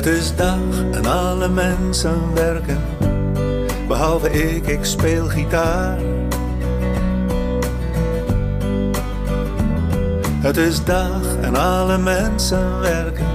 [0.00, 2.80] Het is dag en alle mensen werken,
[3.88, 5.98] behalve ik, ik speel gitaar.
[10.40, 13.26] Het is dag en alle mensen werken,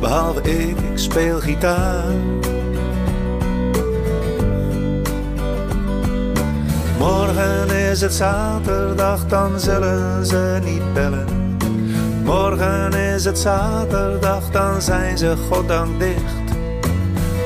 [0.00, 2.14] behalve ik, ik speel gitaar.
[6.98, 11.41] Morgen is het zaterdag, dan zullen ze niet bellen.
[12.32, 16.56] Morgen is het zaterdag, dan zijn ze goddank dicht.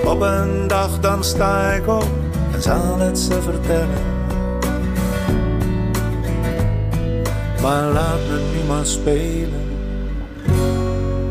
[0.05, 2.09] Op een dag dan sta ik op
[2.53, 4.05] en zal het ze vertellen.
[7.63, 9.79] Maar laat me nu maar spelen,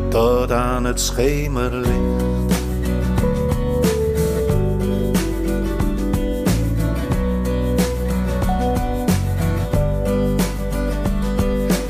[0.08, 2.05] tot aan het schemerlicht.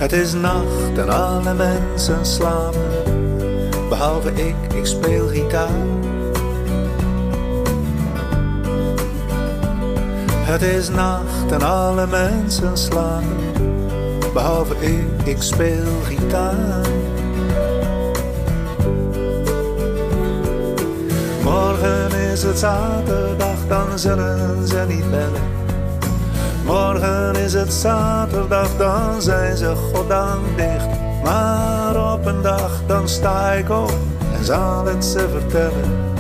[0.07, 2.81] Het is nacht en alle mensen slapen,
[3.89, 5.69] behalve ik, ik speel gitaar.
[10.29, 13.37] Het is nacht en alle mensen slapen,
[14.33, 16.87] behalve ik, ik speel gitaar.
[21.43, 25.56] Morgen is het zaterdag, dan zullen ze niet bellen.
[26.67, 30.89] Morgen is het zaterdag, dan zijn ze goddank dicht.
[31.23, 33.95] Maar op een dag, dan sta ik op
[34.37, 36.15] en zal het ze vertellen.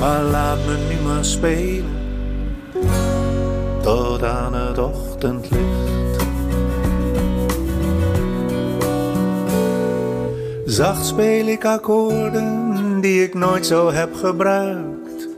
[0.00, 1.96] Maar laat me nu maar spelen,
[3.82, 6.24] tot aan het ochtendlicht.
[10.64, 15.28] Zacht speel ik akkoorden die ik nooit zo heb gebruikt.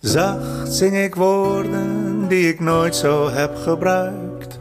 [0.00, 4.58] Zacht zing ik woorden die ik nooit zo heb gebruikt.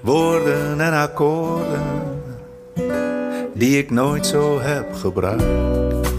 [0.00, 1.82] Woorden en akkoorden
[3.54, 6.11] die ik nooit zo heb gebruikt.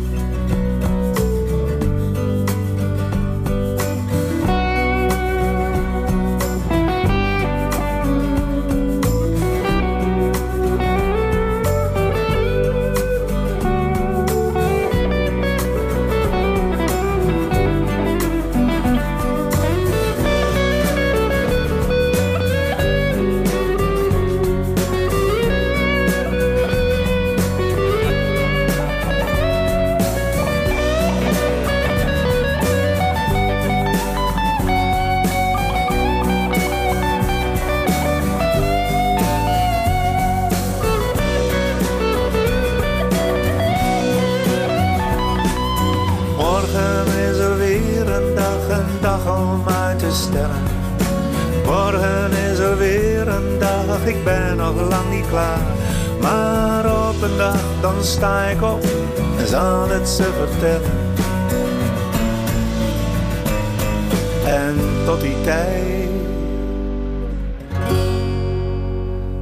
[65.05, 66.09] Tot die tijd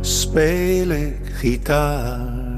[0.02, 2.51] speel ik gitaar.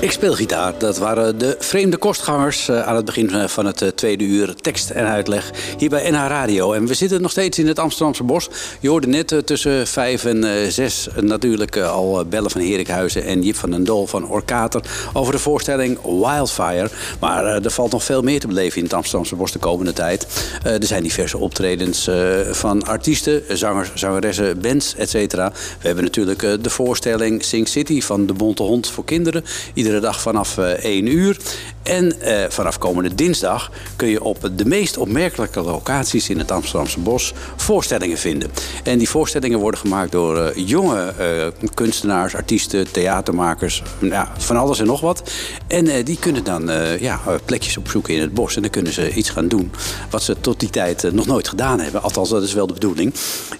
[0.00, 0.74] Ik speel gitaar.
[0.78, 4.54] Dat waren de vreemde kostgangers eh, aan het begin eh, van het eh, tweede uur.
[4.54, 6.72] Tekst en uitleg hier bij NH Radio.
[6.72, 8.48] En we zitten nog steeds in het Amsterdamse bos.
[8.80, 13.70] Je hoorde net tussen vijf en zes natuurlijk al bellen van Herikhuizen en Jip van
[13.70, 16.90] den Dol van Orkater over de voorstelling Wildfire.
[17.20, 20.26] Maar er valt nog veel meer te beleven in het Amsterdamse bos de komende tijd.
[20.62, 22.10] er zijn diverse optredens
[22.50, 25.12] van artiesten, zangers, zangeressen, bands, etc.
[25.12, 29.44] We hebben natuurlijk de voorstelling Sing City van de Bonte Hond voor kinderen
[29.90, 31.36] iedere dag vanaf 1 eh, uur.
[31.82, 37.00] En eh, vanaf komende dinsdag kun je op de meest opmerkelijke locaties in het Amsterdamse
[37.00, 38.50] bos voorstellingen vinden.
[38.84, 41.14] En die voorstellingen worden gemaakt door uh, jonge
[41.74, 45.30] kunstenaars, artiesten, theatermakers, ja, van alles en nog wat.
[45.66, 46.70] En die kunnen dan
[47.00, 48.56] ja, plekjes opzoeken in het bos.
[48.56, 49.70] En dan kunnen ze iets gaan doen
[50.10, 52.02] wat ze tot die tijd nog nooit gedaan hebben.
[52.02, 53.14] Althans, dat is wel de bedoeling.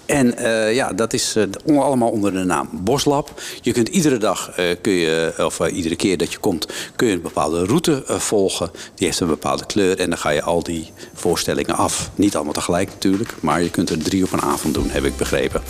[0.06, 0.35] En
[0.75, 1.37] ja, dat is
[1.67, 3.41] allemaal onder de naam Boslab.
[3.61, 7.23] Je kunt iedere dag, kun je, of iedere keer dat je komt, kun je een
[7.23, 8.71] bepaalde route eh, volgen.
[8.95, 12.11] Die heeft een bepaalde kleur en dan ga je al die voorstellingen af.
[12.15, 15.17] Niet allemaal tegelijk natuurlijk, maar je kunt er drie op een avond doen, heb ik
[15.17, 15.63] begrepen.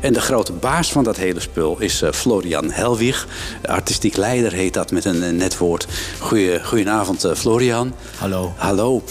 [0.00, 3.26] En de grote baas van dat hele spul is uh, Florian Helwig.
[3.64, 5.86] Artistiek leider heet dat met een net woord.
[6.18, 7.92] Goeie, goedenavond, uh, Florian.
[8.16, 8.52] Hallo.
[8.56, 9.02] Hallo.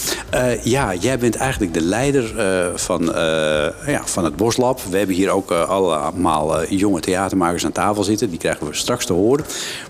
[0.64, 2.26] ja, jij bent eigenlijk de leider
[2.76, 3.06] van,
[3.86, 4.82] ja, van het Boslab.
[4.90, 8.30] We hebben hier ook allemaal jonge theatermakers aan tafel zitten.
[8.30, 9.46] Die krijgen we straks te horen.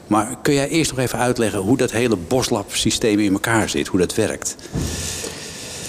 [0.08, 4.00] Maar kun jij eerst nog even uitleggen hoe dat hele Boslab-systeem in elkaar zit, hoe
[4.00, 4.56] dat werkt?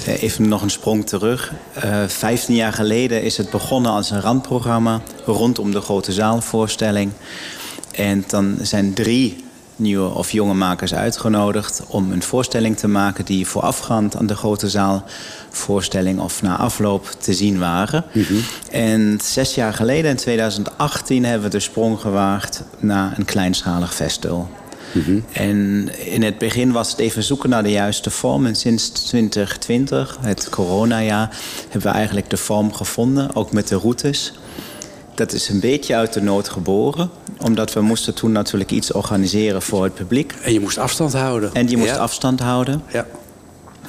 [0.07, 1.53] Even nog een sprong terug.
[1.85, 7.13] Uh, eh, 15 jaar geleden is het begonnen als een randprogramma rondom de grote zaalvoorstelling.
[7.91, 9.45] En dan zijn drie
[9.79, 14.69] nieuwe of jonge makers uitgenodigd om een voorstelling te maken die voorafgaand aan de grote
[14.69, 18.05] zaalvoorstelling of na afloop te zien waren.
[18.13, 18.35] Mhm.
[18.71, 24.49] En zes jaar geleden, in 2018, hebben we de sprong gewaagd naar een kleinschalig festival.
[24.93, 25.19] Mhm.
[25.33, 28.47] En in het begin was het even zoeken naar de juiste vorm.
[28.47, 34.33] En sinds 2020, het coronajaar, hebben we eigenlijk de vorm gevonden, ook met de routes.
[35.15, 37.11] Dat is een beetje uit de nood geboren.
[37.39, 40.35] Omdat we moesten toen natuurlijk iets organiseren voor het publiek.
[40.43, 41.51] En je moest afstand houden.
[41.53, 42.83] En je moest afstand houden.
[42.93, 43.07] Ja.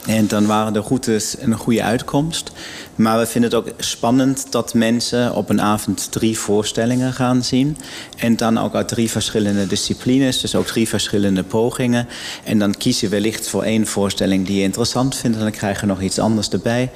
[0.06, 2.51] En dan waren de routes een goede uitkomst.
[2.96, 7.78] Maar we vinden het ook spannend dat mensen op een avond drie voorstellingen gaan zien.
[8.18, 12.07] En dan ook uit drie verschillende disciplines, dus ook drie verschillende pogingen.
[12.44, 15.38] En dan kies je wellicht voor één voorstelling die je interessant vindt.
[15.38, 16.92] En dan krijg je nog iets anders erbij.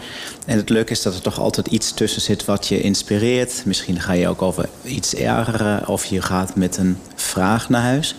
[0.46, 3.62] En het leuke is dat er toch altijd iets tussen zit wat je inspireert.
[3.66, 8.16] Misschien ga je ook over iets ergeren of je gaat met een vraag naar huis.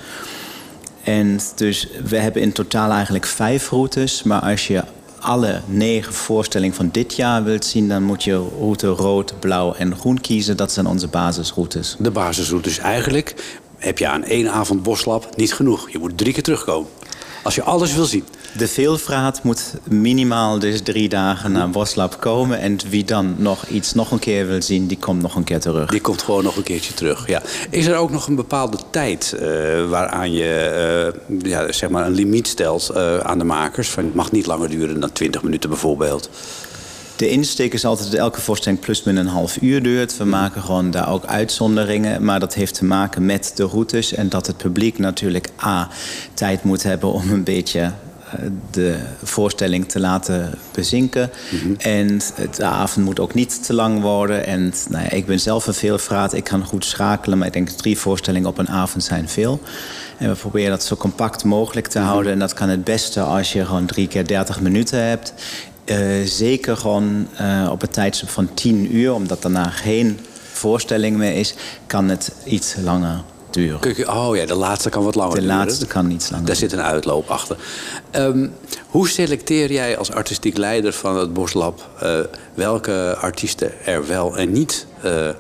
[1.05, 4.23] En dus we hebben in totaal eigenlijk vijf routes.
[4.23, 4.83] Maar als je
[5.21, 7.89] alle negen voorstellingen van dit jaar wilt zien...
[7.89, 10.56] dan moet je route rood, blauw en groen kiezen.
[10.56, 11.97] Dat zijn onze basisroutes.
[11.99, 12.79] De basisroutes.
[12.79, 13.35] Eigenlijk
[13.77, 15.91] heb je aan één avond boslab niet genoeg.
[15.91, 16.91] Je moet drie keer terugkomen.
[17.43, 18.25] Als je alles wil zien.
[18.56, 22.59] De veelvraat moet minimaal dus drie dagen naar Boslab komen.
[22.59, 25.61] En wie dan nog iets nog een keer wil zien, die komt nog een keer
[25.61, 25.91] terug.
[25.91, 27.43] Die komt gewoon nog een keertje terug, ja.
[27.71, 29.41] Is er ook nog een bepaalde tijd uh,
[29.89, 33.89] waaraan je uh, ja, zeg maar een limiet stelt uh, aan de makers?
[33.89, 36.31] Van, het mag niet langer duren dan 20 minuten bijvoorbeeld.
[37.17, 40.17] De insteek is altijd dat elke voorstelling plus min een half uur duurt.
[40.17, 42.25] We maken gewoon daar ook uitzonderingen.
[42.25, 44.15] Maar dat heeft te maken met de routes.
[44.15, 45.89] En dat het publiek natuurlijk A,
[46.35, 47.93] tijd moet hebben om een beetje eh,
[48.71, 51.31] de voorstelling te laten bezinken.
[51.51, 51.75] Mhm.
[51.79, 52.21] En
[52.57, 54.47] de avond moet ook niet te lang worden.
[54.47, 56.33] En nou ja, ik ben zelf een veelvraat.
[56.33, 59.61] Ik kan goed schakelen, maar ik denk drie voorstellingen op een avond zijn veel.
[60.19, 62.09] En we proberen dat zo compact mogelijk te mhm.
[62.09, 62.33] houden.
[62.33, 65.35] En dat kan het beste als je gewoon drie keer 30 minuten hebt.
[65.85, 70.19] Uh, zeker gewoon uh, op het tijdstip van 10 uur, omdat daarna geen
[70.53, 71.55] voorstelling meer is,
[71.87, 73.23] kan het iets langer
[73.55, 74.09] duren.
[74.09, 75.59] Oh ja, de laatste kan wat langer de duren.
[75.59, 77.56] De laatste kan iets langer Daar zit een uitloop achter.
[78.12, 78.53] Um,
[78.87, 82.19] hoe selecteer jij als artistiek leider van het Boslab uh,
[82.55, 84.87] welke artiesten er wel en niet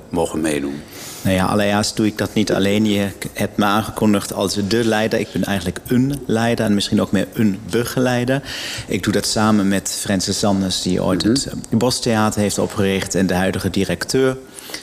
[0.08, 0.82] mogen meedoen?
[1.24, 2.86] Nou ja, allereerst doe ik dat niet alleen.
[2.86, 5.18] Je hebt me aangekondigd als de leider.
[5.18, 8.42] Ik ben eigenlijk een leider en misschien ook meer een begeleider.
[8.86, 11.56] Ik doe dat samen met Francis Sanders, die ooit het mhm.
[11.70, 13.14] eh, Bostheater heeft opgericht...
[13.14, 14.36] en de huidige directeur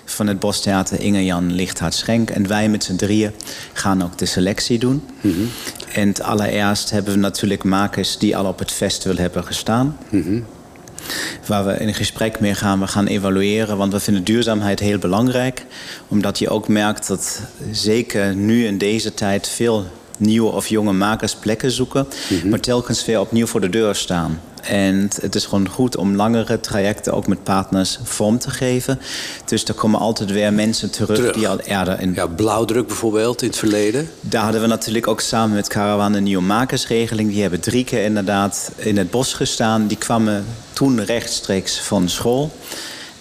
[0.05, 2.29] van het Bostheater, Inge-Jan Lichthart Schenk.
[2.29, 3.31] En wij met z'n drieën
[3.73, 5.03] gaan ook de selectie doen.
[5.21, 5.49] Mm -hmm.
[5.93, 9.97] En allereerst hebben we natuurlijk makers die al op het festival hebben gestaan...
[10.09, 10.45] Mm
[11.45, 12.79] waar we in gesprek mee gaan.
[12.79, 15.65] We gaan evalueren, want we vinden duurzaamheid heel belangrijk.
[16.07, 19.85] Omdat je ook merkt dat zeker nu in deze tijd veel
[20.17, 22.49] nieuwe of jonge makers plekken zoeken, mhm.
[22.49, 24.41] maar telkens weer opnieuw voor de deur staan.
[24.61, 28.99] En het is gewoon goed om langere trajecten ook met partners vorm te geven.
[29.45, 32.13] Dus er komen altijd weer mensen terug, die al eerder in...
[32.13, 34.09] Ja, blauwdruk bijvoorbeeld in het verleden.
[34.19, 37.29] Daar hadden we natuurlijk ook samen met Caravan een nieuwe makersregeling.
[37.29, 39.87] Die hebben drie keer inderdaad in het bos gestaan.
[39.87, 42.51] Die kwamen toen rechtstreeks van school.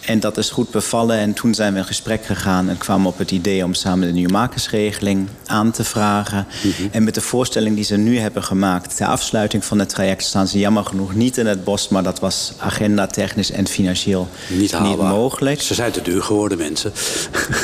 [0.01, 1.19] En dat is goed bevallen.
[1.19, 4.13] En toen zijn we in gesprek gegaan en kwamen op het idee om samen de
[4.13, 6.47] nieuwe makersregeling aan te vragen.
[6.63, 6.89] Mhm.
[6.91, 10.49] En met de voorstelling die ze nu hebben gemaakt, de afsluiting van het traject, staan
[10.49, 11.89] ze jammer genoeg niet in het bos.
[11.89, 15.63] Maar dat was agenda technisch en financieel niet, niet mogelijk.
[15.63, 16.93] Ze zijn te duur geworden, mensen.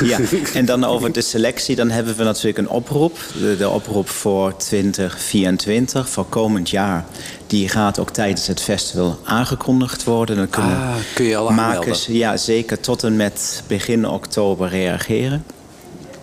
[0.03, 0.19] Ja,
[0.53, 3.17] en dan over de selectie, dan hebben we natuurlijk een oproep.
[3.39, 7.05] De, de oproep voor 2024, voor komend jaar
[7.47, 10.35] die gaat ook tijdens het festival aangekondigd worden.
[10.35, 15.43] Dan kunnen ah, kun je al makers, ja, zeker tot en met begin oktober reageren.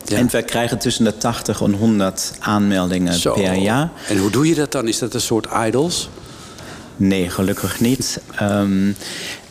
[0.09, 3.90] En wij krijgen tussen de 80 en 100 aanmeldingen per jaar.
[4.09, 4.88] En hoe doe je dat dan?
[4.88, 6.09] Is dat een soort idols?
[6.97, 8.21] Nee, gelukkig niet.
[8.43, 8.97] Um,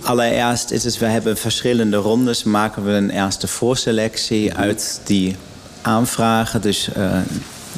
[0.01, 2.43] allereerst is het, we hebben verschillende rondes.
[2.43, 4.59] Maken we een eerste voorselectie mhm.
[4.59, 5.35] uit die
[5.81, 6.61] aanvragen.
[6.61, 7.17] Dus uh,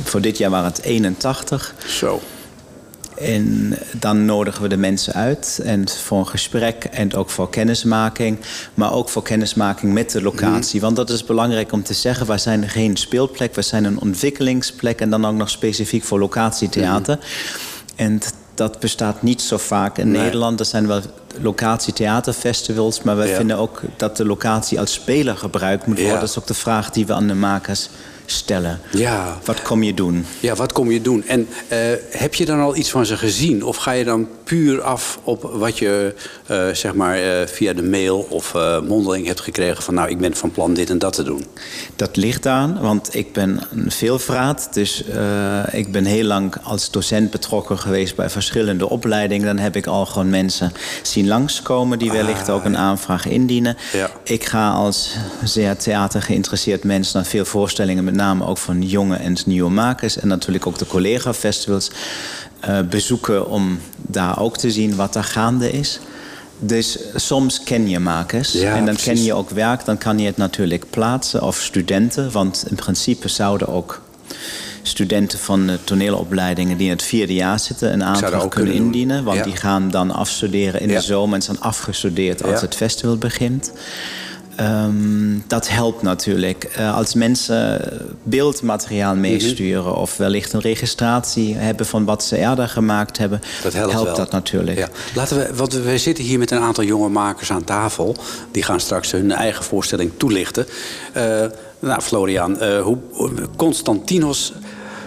[0.03, 1.73] voor dit jaar waren het 81.
[1.87, 2.21] Zo.
[3.17, 8.39] En dan nodigen we de mensen uit en voor een gesprek en ook voor kennismaking.
[8.73, 10.81] Maar ook voor kennismaking met de locatie.
[10.81, 12.27] Want dat is belangrijk om te zeggen.
[12.27, 15.01] Wij zijn geen speelplek, we zijn een ontwikkelingsplek.
[15.01, 17.19] En dan ook nog specifiek voor locatietheater.
[17.95, 18.19] En
[18.53, 20.59] dat bestaat niet zo vaak in Nederland.
[20.59, 21.01] Er zijn wel
[21.41, 23.01] locatietheaterfestivals.
[23.01, 26.19] Maar wij vinden ook dat de locatie als speler gebruikt moet worden.
[26.19, 27.89] Dat is ook de vraag die we aan de makers
[28.25, 28.79] stellen.
[28.91, 29.39] Ja.
[29.43, 30.25] Wat kom je doen?
[30.39, 31.23] Ja, wat kom je doen?
[31.27, 31.77] En uh,
[32.09, 33.63] heb je dan al iets van ze gezien?
[33.63, 36.13] Of ga je dan puur af op wat je
[36.51, 38.53] uh, zeg maar, uh, via de mail of
[38.87, 39.83] mondeling hebt gekregen...
[39.83, 41.45] van nou, ik ben van plan dit en dat te doen?
[41.95, 44.67] Dat ligt aan, want ik ben een veelvraat.
[44.71, 45.03] Dus
[45.71, 49.45] ik ben heel lang als docent betrokken geweest bij verschillende opleidingen.
[49.45, 51.99] Dan heb ik al gewoon mensen zien langskomen...
[51.99, 53.77] die wellicht ook een aanvraag indienen.
[53.93, 54.09] Ja.
[54.23, 57.11] Ik ga als zeer theater geïnteresseerd mens...
[57.11, 60.17] naar veel voorstellingen met name ook van jonge en nieuwe makers...
[60.17, 61.91] en natuurlijk ook de collega-festivals
[62.69, 63.49] uh, bezoeken...
[63.49, 65.99] om daar ook te zien wat er gaande is.
[66.59, 69.13] Dus soms ken je makers ja, en dan precies.
[69.13, 69.85] ken je ook werk.
[69.85, 72.31] Dan kan je het natuurlijk plaatsen of studenten.
[72.31, 74.01] Want in principe zouden ook
[74.81, 76.77] studenten van de toneelopleidingen...
[76.77, 79.23] die in het vierde jaar zitten een aanvraag kunnen kunnen indienen.
[79.23, 79.43] Want Ja.
[79.43, 80.95] die gaan dan afstuderen in Ja.
[80.95, 81.35] de zomer...
[81.35, 83.71] en zijn afgestudeerd als het festival begint.
[84.55, 86.63] Ehm, dat helpt natuurlijk.
[86.63, 87.91] Eh, als mensen
[88.23, 89.95] beeldmateriaal meesturen...
[89.95, 93.41] of wellicht een registratie hebben van wat ze eerder gemaakt hebben...
[93.63, 94.15] Dat helpt, wel.
[94.15, 94.77] dat natuurlijk.
[94.77, 94.89] Ja.
[95.15, 98.15] Laten we, want we zitten hier met een aantal jonge makers aan tafel.
[98.51, 100.65] Die gaan straks hun eigen voorstelling toelichten.
[101.13, 101.45] Eh,
[101.79, 102.97] nou, Florian, eh, hoe,
[103.55, 104.53] Constantinos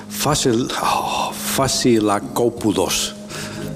[0.09, 3.15] Vasil, oh, Vasilakopoulos.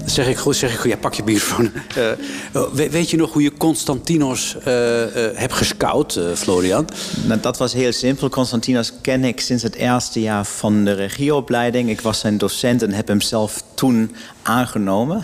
[0.05, 0.89] Zeg ik goed, zeg ik goed.
[0.91, 1.71] Ja, pak je microfoon.
[2.73, 6.87] We- weet je nog hoe je Constantinos eh, eh, hebt gescout, Florian?
[7.25, 8.29] Nou, dat was heel simpel.
[8.29, 11.89] Constantinos ken ik sinds het eerste jaar van de regieopleiding.
[11.89, 15.21] Ik was zijn docent en heb hem zelf toen aangenomen.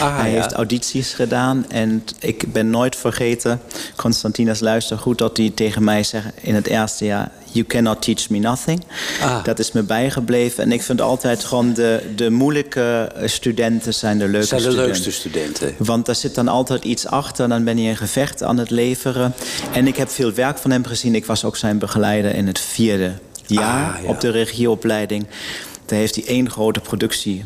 [0.00, 0.40] Ah, Hij ja.
[0.40, 3.60] heeft audities gedaan en ik ben nooit vergeten...
[3.96, 7.30] Constantinos luister goed dat hij tegen mij zegt in het eerste jaar...
[7.52, 8.82] You cannot teach me nothing.
[9.22, 9.44] Ah.
[9.44, 10.64] Dat is me bijgebleven.
[10.64, 14.66] En ik vind altijd gewoon de, de moeilijke eh, studenten zijn de leuke zijn de
[14.66, 14.92] studenten.
[14.92, 15.74] leukste studenten.
[15.78, 17.48] Want daar zit dan altijd iets achter.
[17.48, 19.34] Dan ben je een gevecht aan het leveren.
[19.72, 21.14] En ik heb veel werk van hem gezien.
[21.14, 23.12] Ik was ook zijn begeleider in het vierde
[23.46, 24.08] jaar Ah, ja.
[24.08, 25.26] op de regieopleiding.
[25.86, 27.44] Daar heeft hij één grote productie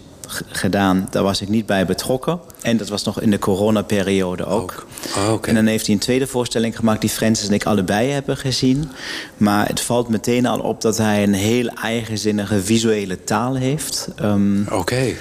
[0.48, 1.06] gedaan.
[1.10, 2.40] Daar was ik niet bij betrokken.
[2.62, 4.52] En dat was nog in de coronaperiode ook.
[4.62, 4.86] Ook.
[5.16, 5.48] Oh, oké.
[5.48, 7.00] En dan heeft hij een tweede voorstelling gemaakt...
[7.00, 8.90] die Francis en ik allebei hebben gezien.
[9.36, 14.08] Maar het valt meteen al op dat hij een heel eigenzinnige visuele taal heeft.
[14.16, 15.14] Ehm, Oké,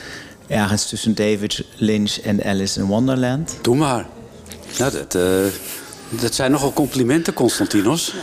[0.48, 3.58] ergens tussen David Lynch en Alice in Wonderland.
[3.62, 4.06] doe maar.
[4.78, 5.22] Nou, dat, eh,
[6.22, 8.14] dat zijn nogal complimenten, Constantinos.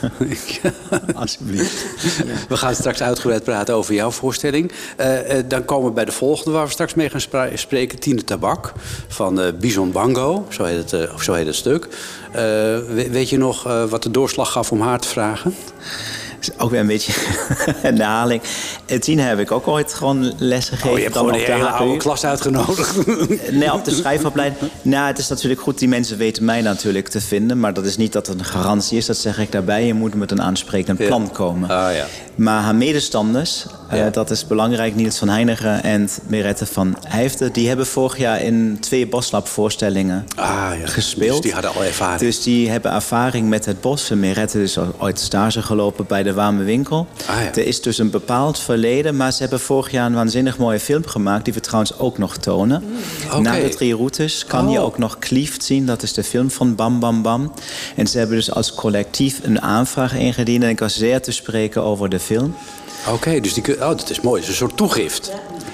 [1.14, 1.84] Alsjeblieft.
[2.48, 4.72] We gaan straks uitgebreid praten over jouw voorstelling.
[4.96, 7.98] Eh, eh, dan komen we bij de volgende waar we straks mee gaan spreken.
[7.98, 8.72] Tine Tabak
[9.08, 11.84] van eh, Bison Bango, zo heet het, of zo heet het stuk.
[12.32, 15.54] Eh, we- weet je nog wat de doorslag gaf om haar te vragen?
[16.40, 17.12] Is ook weer een beetje
[17.82, 18.42] een herhaling.
[18.86, 20.90] En Tien heb ik ook ooit gewoon les gegeven.
[20.90, 22.92] Oh, je hebt dan gewoon de hele oude klas uitgenodigd.
[23.50, 24.60] Nee, op de schrijfopleiding.
[24.82, 27.60] Nou, het is natuurlijk goed, die mensen weten mij natuurlijk te vinden.
[27.60, 29.86] Maar dat is niet dat het een garantie is, dat zeg ik daarbij.
[29.86, 31.06] Je moet met een aansprekend Ja.
[31.06, 31.70] plan komen.
[31.70, 32.06] Ah, ja.
[32.34, 34.94] Maar haar medestanders, eh, dat is belangrijk.
[34.94, 37.52] Niels van Heinigen en Merette van Heijften...
[37.52, 40.86] die hebben vorig jaar in twee Boslab-voorstellingen Ah, ja.
[40.86, 41.30] gespeeld.
[41.32, 42.20] Dus die hadden al ervaring.
[42.20, 44.10] Dus die hebben ervaring met het bos.
[44.10, 47.06] En Merette is ooit stage gelopen bij de Warme Winkel.
[47.26, 47.50] Ah, ja.
[47.54, 49.16] Er is dus een bepaald verleden.
[49.16, 51.44] Maar ze hebben vorig jaar een waanzinnig mooie film gemaakt...
[51.44, 52.84] die we trouwens ook nog tonen.
[53.26, 53.40] Oké.
[53.40, 54.84] Na de drie routes kan je Oh.
[54.84, 55.86] ook nog Klieft zien.
[55.86, 57.52] Dat is de film van Bam Bam Bam.
[57.96, 60.62] En ze hebben dus als collectief een aanvraag ingediend.
[60.62, 62.54] En ik was zeer te spreken over de film.
[63.12, 64.40] Oké, dus die oh, dat is mooi.
[64.40, 65.32] Het is een soort toegift.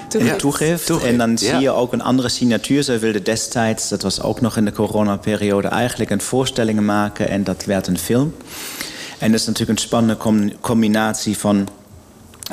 [0.09, 0.89] Een toegift.
[0.89, 1.59] En dan zie ja.
[1.59, 2.83] je ook een andere signatuur.
[2.83, 5.67] Zij wilde destijds, dat was ook nog in de coronaperiode...
[5.67, 8.33] eigenlijk een voorstelling maken en dat werd een film.
[9.17, 11.67] En dat is natuurlijk een spannende com- combinatie van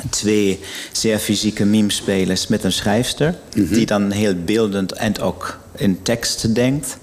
[0.09, 0.59] twee
[0.91, 3.35] zeer fysieke meme-spelers met een schrijfster...
[3.53, 6.97] die dan heel beeldend en ook in tekst denkt.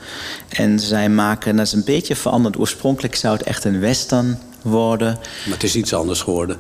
[0.49, 2.59] En zij maken, dat is een beetje veranderd.
[2.59, 5.19] Oorspronkelijk zou het echt een western worden...
[5.45, 6.57] Maar het is iets anders geworden.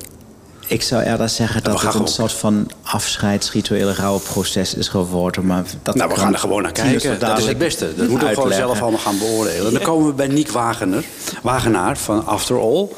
[0.68, 5.46] Ik zou eerder zeggen we dat het een soort van afscheidsrituele rouwproces is geworden.
[5.46, 7.18] Maar dat Nou, we gaan er gewoon naar kijken.
[7.18, 7.94] Dat is het beste.
[7.96, 9.72] Dat moeten we gewoon zelf allemaal gaan beoordelen.
[9.72, 11.04] Dan komen we bij Niek Wagener,
[11.42, 12.88] Wagenaar van After All.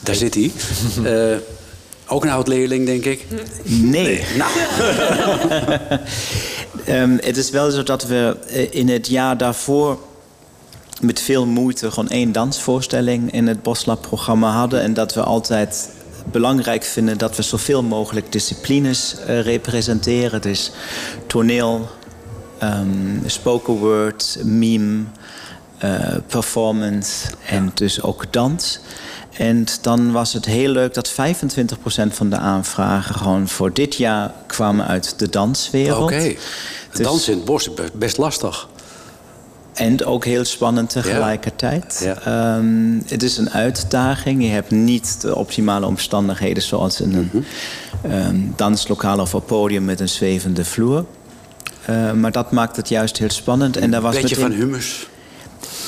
[0.00, 0.52] Daar zit hij.
[1.04, 1.36] Eh,
[2.10, 3.26] ook een oud-leerling, denk ik.
[3.64, 4.24] Nee.
[4.36, 4.50] Nou,
[6.84, 9.98] Ehm, het is wel zo dat we eh, in het jaar daarvoor
[11.00, 14.82] met veel moeite gewoon één dansvoorstelling in het Boslab-programma hadden.
[14.82, 15.90] En dat we altijd
[16.30, 20.42] belangrijk vinden dat we zoveel mogelijk disciplines uh, representeren.
[20.42, 20.72] Dus
[21.26, 21.88] toneel,
[22.62, 25.04] um, spoken word, meme,
[25.84, 28.80] uh, performance en dus ook dans.
[29.32, 31.14] En dan was het heel leuk dat 25%
[32.08, 36.02] van de aanvragen gewoon voor dit jaar kwamen uit de danswereld.
[36.02, 36.38] Oké, okay.
[36.92, 38.68] dus, dansen in het bos is best lastig.
[39.74, 42.00] En ook heel spannend tegelijkertijd.
[42.24, 42.56] Ja.
[42.56, 44.42] Um, het is een uitdaging.
[44.42, 47.44] Je hebt niet de optimale omstandigheden zoals in een mm
[48.02, 48.12] -hmm.
[48.12, 51.04] um, danslokaal of een podium met een zwevende vloer.
[51.90, 53.76] Uh, maar dat maakt het juist heel spannend.
[53.76, 54.58] En daar was Beetje meteen...
[54.58, 55.06] van humus.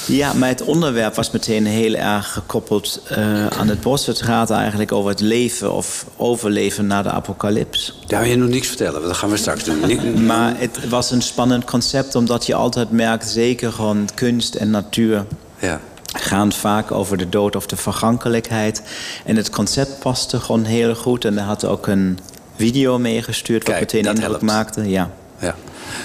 [0.06, 4.06] Ja, maar het onderwerp was meteen heel erg gekoppeld uh, aan het bos.
[4.06, 7.98] Het gaat eigenlijk over het leven of overleven na de apocalyps.
[8.06, 10.24] Daar wil je nog niks vertellen, dat gaan we straks doen.
[10.26, 13.28] maar het was een spannend concept, omdat je altijd merkt...
[13.28, 15.24] zeker gewoon kunst en natuur
[15.58, 15.80] ja.
[16.12, 18.82] gaan vaak over de dood of de vergankelijkheid.
[19.24, 21.24] En het concept paste gewoon heel goed.
[21.24, 22.18] En er had ook een
[22.56, 24.42] video meegestuurd, wat meteen indruk helpt.
[24.42, 24.88] maakte.
[24.88, 25.10] Ja.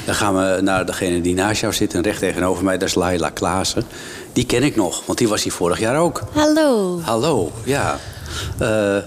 [0.06, 2.78] Dan gaan we naar degene die naast jou zit en recht tegenover mij.
[2.78, 3.84] Dat is Laila Klaassen.
[4.34, 6.22] Die ken ik nog, want die was hier vorig jaar ook.
[6.34, 7.00] Hallo.
[7.02, 8.00] Hallo, ja.
[8.62, 8.98] Uh,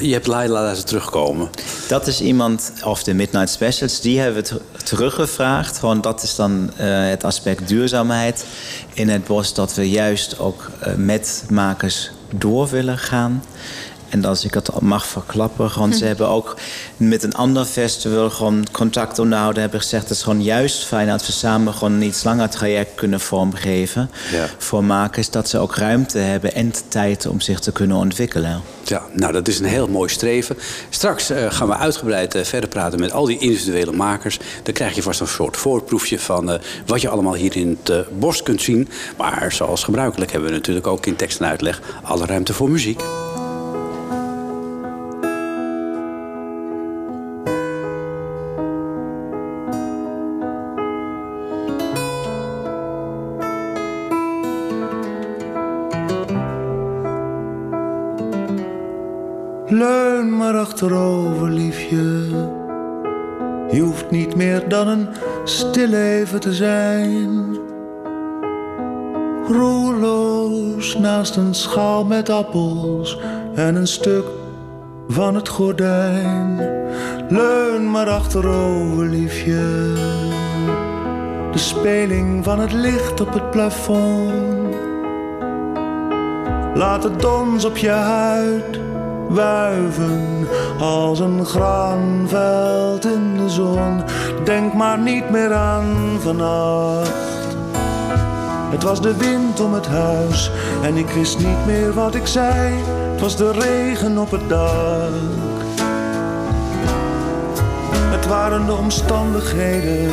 [0.00, 1.50] je hebt Laila laten terugkomen.
[1.88, 5.80] Dat is iemand, of de Midnight Specials, die hebben we teruggevraagd.
[5.80, 8.44] Want dat is dan uh, het aspect duurzaamheid
[8.92, 9.54] in het bos.
[9.54, 13.42] Dat we juist ook uh, met makers door willen gaan.
[14.10, 16.56] En als ik het mag verklappen, gewoon, ze hebben ook
[16.96, 19.62] met een ander festival gewoon contact onderhouden.
[19.62, 22.94] Hebben gezegd, het is gewoon juist fijn dat we samen gewoon een iets langer traject
[22.94, 24.10] kunnen vormgeven.
[24.32, 24.46] Ja.
[24.58, 28.60] Voor makers, dat ze ook ruimte hebben en tijd om zich te kunnen ontwikkelen.
[28.84, 30.56] Ja, nou dat is een heel mooi streven.
[30.88, 34.38] Straks uh, gaan we uitgebreid uh, verder praten met al die individuele makers.
[34.62, 38.18] Dan krijg je vast een soort voorproefje van uh, wat je allemaal hier in het
[38.18, 38.88] bos kunt zien.
[39.16, 43.02] Maar zoals gebruikelijk hebben we natuurlijk ook in tekst en uitleg alle ruimte voor muziek.
[60.80, 62.24] Achterover, liefje.
[63.70, 65.08] Je hoeft niet meer dan een
[65.44, 67.58] stilleven te zijn.
[69.48, 73.18] Roerloos naast een schaal met appels
[73.54, 74.24] en een stuk
[75.08, 76.56] van het gordijn.
[77.28, 79.92] Leun maar achterover, liefje.
[81.52, 84.74] De speling van het licht op het plafond.
[86.74, 88.80] Laat het dons op je huid
[89.30, 94.02] wuiven als een graanveld in de zon.
[94.44, 97.28] Denk maar niet meer aan vannacht.
[98.70, 100.50] Het was de wind om het huis
[100.82, 102.74] en ik wist niet meer wat ik zei.
[103.10, 105.10] Het was de regen op het dak.
[108.10, 110.10] Het waren de omstandigheden.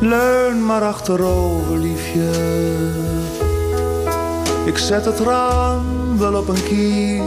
[0.00, 2.30] Leun maar achterover, liefje.
[4.64, 7.22] Ik zet het raam wel op een kier.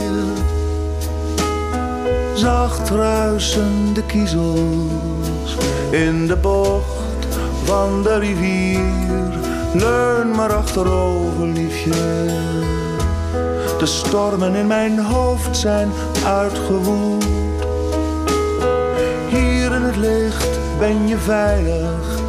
[2.34, 5.56] Zacht ruisen de kiezels
[5.90, 7.26] in de bocht
[7.64, 8.80] van de rivier.
[9.74, 12.26] Leun maar achterover, liefje.
[13.78, 15.90] De stormen in mijn hoofd zijn
[16.26, 17.24] uitgewoed.
[19.28, 22.21] Hier in het licht ben je veilig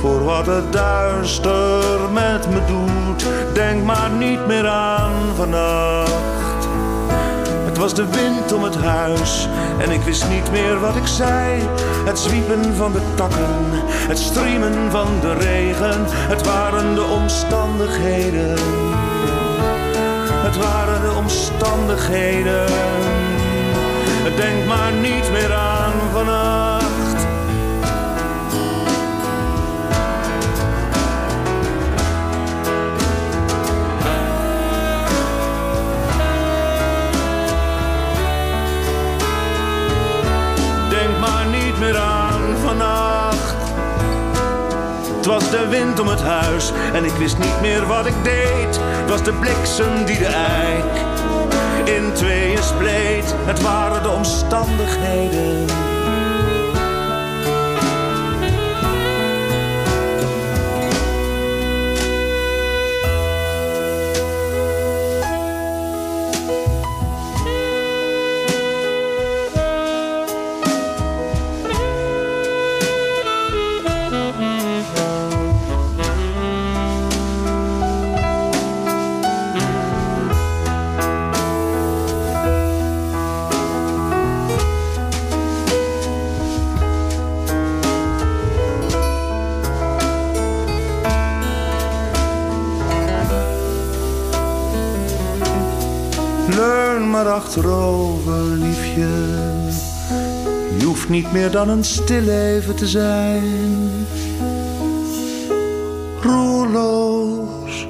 [0.00, 3.26] voor wat het duister met me doet.
[3.54, 6.12] Denk maar niet meer aan vannacht.
[7.64, 9.48] Het was de wind om het huis
[9.78, 11.62] en ik wist niet meer wat ik zei.
[12.04, 13.64] Het zwiepen van de takken,
[14.08, 16.04] het striemen van de regen.
[16.08, 18.58] Het waren de omstandigheden.
[20.46, 22.66] Het waren de omstandigheden.
[24.36, 26.83] Denk maar niet meer aan vannacht.
[45.24, 48.78] Het was de wind om het huis en ik wist niet meer wat ik deed.
[48.80, 51.04] Het was de bliksem die de eik
[51.84, 53.34] in tweeën spleet.
[53.44, 55.66] Het waren de omstandigheden.
[97.56, 99.08] Achterover, liefje.
[100.78, 103.72] Je hoeft niet meer dan een stilleven te zijn.
[106.22, 107.86] Roerloos,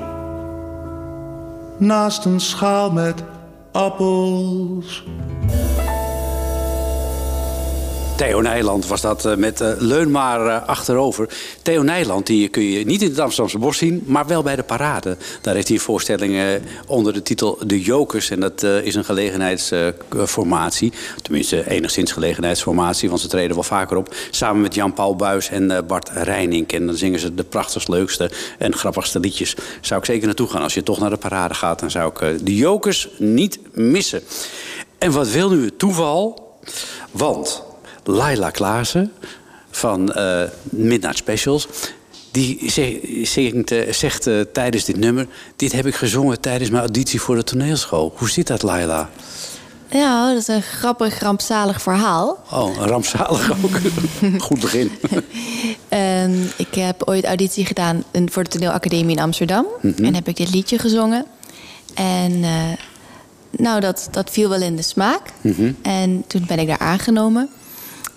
[1.79, 3.23] naast een schaal met
[3.73, 5.05] appels.
[8.17, 11.29] Theo Nijland was dat eh, met uh, Leun maar uh, achterover.
[11.63, 14.63] Theo Nijland die kun je niet in het Amsterdamse bos zien, maar wel bij de
[14.63, 15.17] parade.
[15.41, 16.45] Daar heeft hij een voorstelling uh,
[16.87, 18.31] onder de titel De Jokers.
[18.31, 20.93] En dat is een gelegenheidsformatie.
[21.23, 24.15] Tenminste, enigszins gelegenheidsformatie, want ze treden wel vaker op.
[24.31, 26.73] Samen met Jan-Paul Buis en Bart Reinink.
[26.73, 29.57] En dan zingen ze de prachtigste, leukste en grappigste liedjes.
[29.81, 30.63] Zou ik zeker naartoe gaan.
[30.63, 34.23] Als je toch naar de parade gaat, dan zou ik De Jokers niet missen.
[34.99, 36.43] En wat wil nu het toeval?
[37.11, 37.73] Want
[38.05, 39.13] Laila Klaassen
[39.71, 41.69] van uh, Midnight Specials.
[42.31, 42.71] Die
[43.23, 45.27] zingt, uh, zegt uh, tijdens dit nummer...
[45.57, 48.13] dit heb ik gezongen tijdens mijn auditie voor de toneelschool.
[48.17, 49.11] Hoe zit dat, Laila?
[49.91, 52.39] Ja, dat is een grappig, rampzalig verhaal.
[52.53, 53.81] Oh, een rampzalig ook.
[54.47, 54.91] Goed begin.
[55.91, 59.67] um, ik heb ooit auditie gedaan voor de toneelacademie in Amsterdam.
[59.81, 60.05] Mm -hmm.
[60.05, 61.27] En heb ik dit liedje gezongen.
[61.95, 62.41] En
[63.51, 65.23] nou, dat, dat viel wel in de smaak.
[65.41, 65.77] Mm -hmm.
[65.83, 67.51] En toen ben ik daar aangenomen.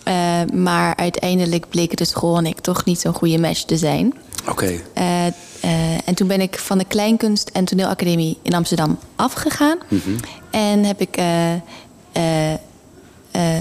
[0.08, 4.14] Uh, maar uiteindelijk bleken de school en ik toch niet zo'n goede match te zijn.
[4.42, 4.52] Oké.
[4.52, 4.84] Okay.
[4.98, 9.78] Uh, uh, en toen ben ik van de Kleinkunst- en Toneelacademie in Amsterdam afgegaan.
[9.88, 10.16] Mm -hmm.
[10.52, 11.18] En heb ik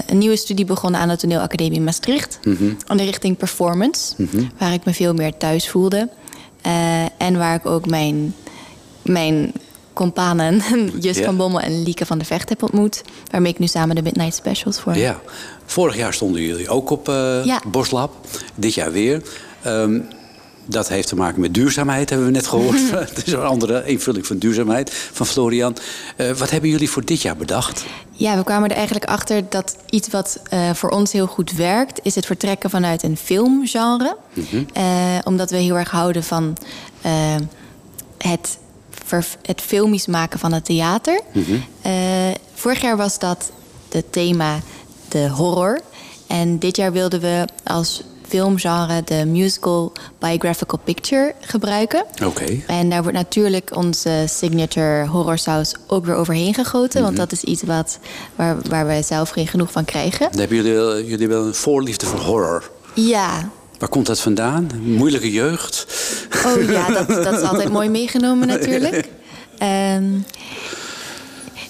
[0.07, 2.39] een nieuwe studie begonnen aan de Toneelacademie in Maastricht.
[2.43, 2.77] Mm -hmm.
[2.87, 4.13] Aan de richting performance.
[4.17, 4.51] Mm -hmm.
[4.57, 6.09] Waar ik me veel meer thuis voelde.
[7.17, 8.35] en waar ik ook mijn,
[9.01, 9.53] mijn
[9.97, 10.61] companen
[10.99, 13.01] Just van Bommel en Lieke van de Vecht heb ontmoet.
[13.31, 14.95] Waarmee ik nu samen de Midnight Specials voor.
[14.95, 15.19] Ja,
[15.65, 17.57] vorig jaar stonden jullie ook op uh.
[17.67, 18.13] Boslab.
[18.55, 19.21] Dit jaar weer.
[19.65, 20.07] Um,
[20.65, 22.89] dat heeft te maken met duurzaamheid, hebben we net gehoord.
[23.15, 25.75] Het is een andere invulling van duurzaamheid van Florian.
[26.17, 27.85] Uh, wat hebben jullie voor dit jaar bedacht?
[28.11, 31.99] Ja, we kwamen er eigenlijk achter dat iets wat uh, voor ons heel goed werkt...
[32.03, 34.17] is het vertrekken vanuit een filmgenre.
[34.33, 34.65] Mm -hmm.
[34.77, 34.83] uh,
[35.23, 36.57] omdat we heel erg houden van
[38.17, 38.57] het
[39.41, 41.21] het filmisch maken van het theater.
[41.33, 41.63] Mm -hmm.
[41.85, 43.51] uh, vorig jaar was dat
[43.91, 44.59] het thema
[45.09, 45.79] de horror.
[46.27, 52.03] En dit jaar wilden we als filmgenre de musical biographical picture gebruiken.
[52.13, 52.25] Oké.
[52.25, 52.63] Okay.
[52.67, 57.01] En daar wordt natuurlijk onze signature horror saus ook weer overheen gegoten.
[57.01, 57.15] Mm -hmm.
[57.15, 57.99] Want dat is iets wat,
[58.35, 60.27] waar, waar wij zelf geen genoeg van krijgen.
[60.31, 62.71] Dan hebben jullie, jullie wel een voorliefde voor horror.
[62.93, 64.69] Ja, Waar komt dat vandaan?
[64.81, 65.87] Moeilijke jeugd?
[66.45, 69.09] Oh ja, dat, dat is altijd mooi meegenomen natuurlijk.
[69.95, 70.25] Um,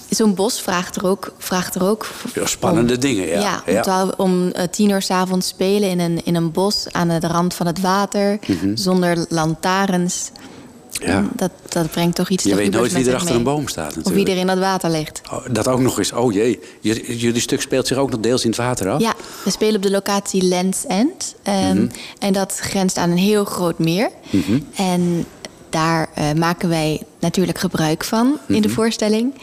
[0.08, 1.34] Zo'n bos vraagt er ook.
[1.38, 3.40] Vraagt er ook ja, spannende om, dingen, ja.
[3.40, 4.12] Ja, om, ja.
[4.16, 7.66] om uh, tien uur s'avonds spelen in een, in een bos aan de rand van
[7.66, 8.76] het water, mm -hmm.
[8.76, 10.30] zonder lantaarns.
[11.06, 11.24] Ja.
[11.34, 13.38] Dat, dat brengt toch iets Je weet nooit wie er achter mee.
[13.38, 14.06] een boom staat natuurlijk.
[14.06, 15.20] Of wie er in dat water ligt.
[15.32, 16.12] Oh, dat ook nog eens.
[16.12, 16.60] Oh jee.
[16.80, 19.00] Jullie stuk speelt zich ook nog deels in het water af?
[19.00, 21.34] Ja, we spelen op de locatie Lands End.
[21.48, 21.88] Um, mm -hmm.
[22.18, 24.10] En dat grenst aan een heel groot meer.
[24.30, 24.66] Mm -hmm.
[24.76, 25.26] En
[25.70, 28.62] daar uh, maken wij natuurlijk gebruik van in Mhm.
[28.62, 29.34] de voorstelling.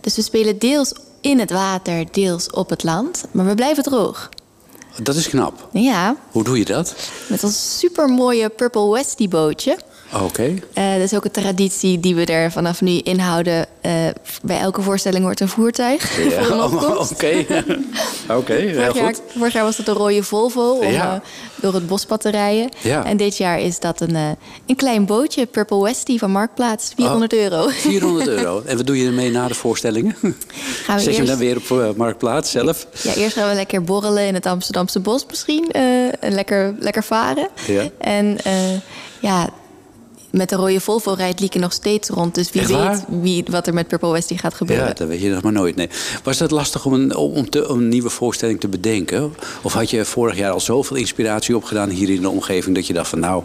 [0.00, 3.24] Dus we spelen deels in het water, deels op het land.
[3.30, 4.28] Maar we blijven droog.
[5.02, 5.68] Dat is knap.
[5.72, 6.94] Ja, Hoe doe je dat?
[7.28, 9.78] met ons supermooie Purple Westie bootje.
[10.14, 10.54] Oh, Oké.
[10.74, 13.66] Eh, dat is ook een traditie die we er vanaf nu inhouden.
[13.80, 13.92] Eh,
[14.42, 16.46] bij elke voorstelling hoort een voertuig Ja.
[17.12, 17.44] Oké.
[18.38, 19.20] Oké, heel Vorig jaar, goed.
[19.36, 21.14] vorig jaar was het een rode Volvo om Ja.
[21.14, 21.20] eh,
[21.62, 22.68] door het bospad te rijden.
[22.82, 23.04] Ja.
[23.04, 24.14] En dit jaar is dat een,
[24.66, 27.68] een klein bootje, Purple Westie van Marktplaats, 400 euro.
[27.68, 28.62] 400 euro.
[28.66, 30.16] En wat doe je ermee na de voorstellingen?
[30.20, 32.86] Gaan we Zet je hem eerst- dan weer op Marktplaats zelf?
[33.02, 35.70] Ja, eerst gaan we lekker borrelen in het Amsterdamse bos misschien.
[36.20, 37.48] en lekker, lekker varen.
[37.66, 37.82] Ja.
[37.98, 38.36] En
[39.20, 39.48] ja,
[40.38, 42.34] met de rode Volvo rijdt Lieke nog steeds rond.
[42.34, 44.86] Dus wie weet wie, wat er met Purple Westie gaat gebeuren.
[44.86, 45.76] Ja, dat weet je nog maar nooit.
[45.76, 45.88] Nee.
[46.22, 49.34] Was het lastig om een, om, te, om een nieuwe voorstelling te bedenken?
[49.62, 52.74] Of had je vorig jaar al zoveel inspiratie opgedaan hier in de omgeving...
[52.74, 53.42] dat je dacht van nou,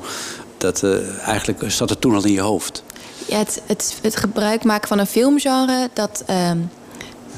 [0.58, 2.84] dat, eh, eigenlijk zat het toen al in je hoofd?
[3.28, 6.58] Ja, het, het, het gebruik maken van een filmgenre, dat, ehm,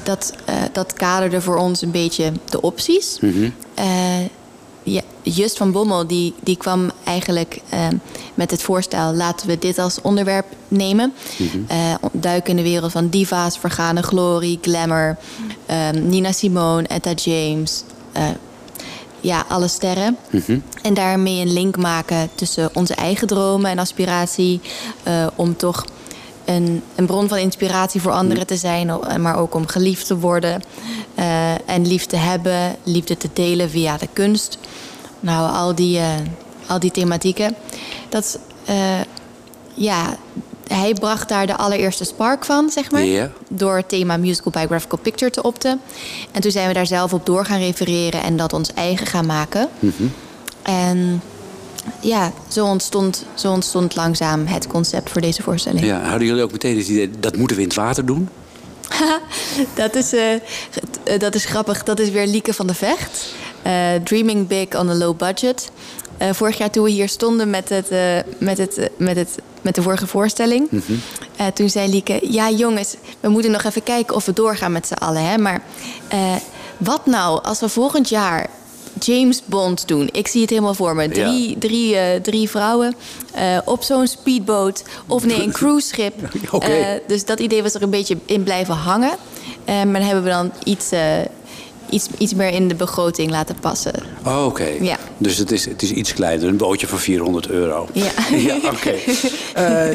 [0.02, 3.18] dat, eh, dat kaderde voor ons een beetje de opties.
[3.74, 3.86] Eh,
[4.86, 7.96] ja, Just van Bommel die, die kwam eigenlijk ehm,
[8.34, 9.12] met het voorstel...
[9.14, 11.12] laten we dit als onderwerp nemen.
[11.66, 15.16] Eh, duiken in de wereld van diva's, vergane glorie, glamour...
[15.66, 17.82] ehm, Nina Simone, Etta James...
[18.12, 18.24] eh,
[19.20, 20.16] ja, alle sterren.
[20.82, 24.60] En daarmee een link maken tussen onze eigen dromen en aspiratie.
[25.02, 25.84] eh, om toch
[26.44, 28.90] een, een bron van inspiratie voor anderen te zijn.
[29.20, 30.62] Maar ook om geliefd te worden.
[31.16, 32.76] Eh, en lief te hebben.
[32.82, 34.58] Liefde te delen via de kunst.
[35.20, 36.14] Nou, al die, eh,
[36.66, 37.54] al die thematieken.
[38.08, 39.00] Dat, eh,
[39.74, 40.16] ja,
[40.66, 43.30] hij bracht daar de allereerste spark van, zeg maar.
[43.48, 45.80] Door het thema musical biographical picture te opten.
[46.32, 49.26] En toen zijn we daar zelf op door gaan refereren en dat ons eigen gaan
[49.26, 49.68] maken.
[50.62, 51.22] En
[52.00, 55.84] ja, zo ontstond, zo ontstond langzaam het concept voor deze voorstelling.
[55.84, 58.28] Ja, hadden jullie ook meteen het idee, dat moeten we in het water doen?
[59.74, 60.40] dat, is, eh, eh,
[61.18, 61.82] dat is grappig.
[61.82, 63.34] Dat is weer Lieke van de Vecht.
[63.62, 65.70] Eh, Dreaming Big on a Low Budget.
[66.32, 67.90] Vorig jaar toen we hier stonden met, het,
[68.38, 70.68] met, het, met, het, met de vorige voorstelling...
[71.36, 72.18] eh, toen zei Lieke...
[72.22, 75.24] Ja, jongens, we moeten nog even kijken of we doorgaan met z'n allen.
[75.24, 75.38] Hè?
[75.38, 75.62] Maar
[76.76, 78.50] wat nou als we volgend jaar...
[79.00, 80.08] James Bond doen.
[80.12, 81.08] Ik zie het helemaal voor me.
[81.08, 82.94] Drie, drie, eh, drie vrouwen
[83.32, 84.84] eh, op zo'n speedboot.
[85.06, 86.14] Of nee, een cruiseschip.
[86.50, 86.66] Oké.
[86.66, 89.16] Eh, dus dat idee was er een beetje in blijven hangen.
[89.66, 90.90] Maar dan hebben we dan iets,
[91.90, 93.94] iets, iets meer in de begroting laten passen.
[94.24, 94.68] Oh, oké.
[94.80, 94.98] Ja.
[95.18, 97.88] Dus het is, het is iets kleiner, een bootje van 400 euro.
[97.92, 98.10] Ja.
[98.48, 98.94] ja oké.
[99.56, 99.88] Eh,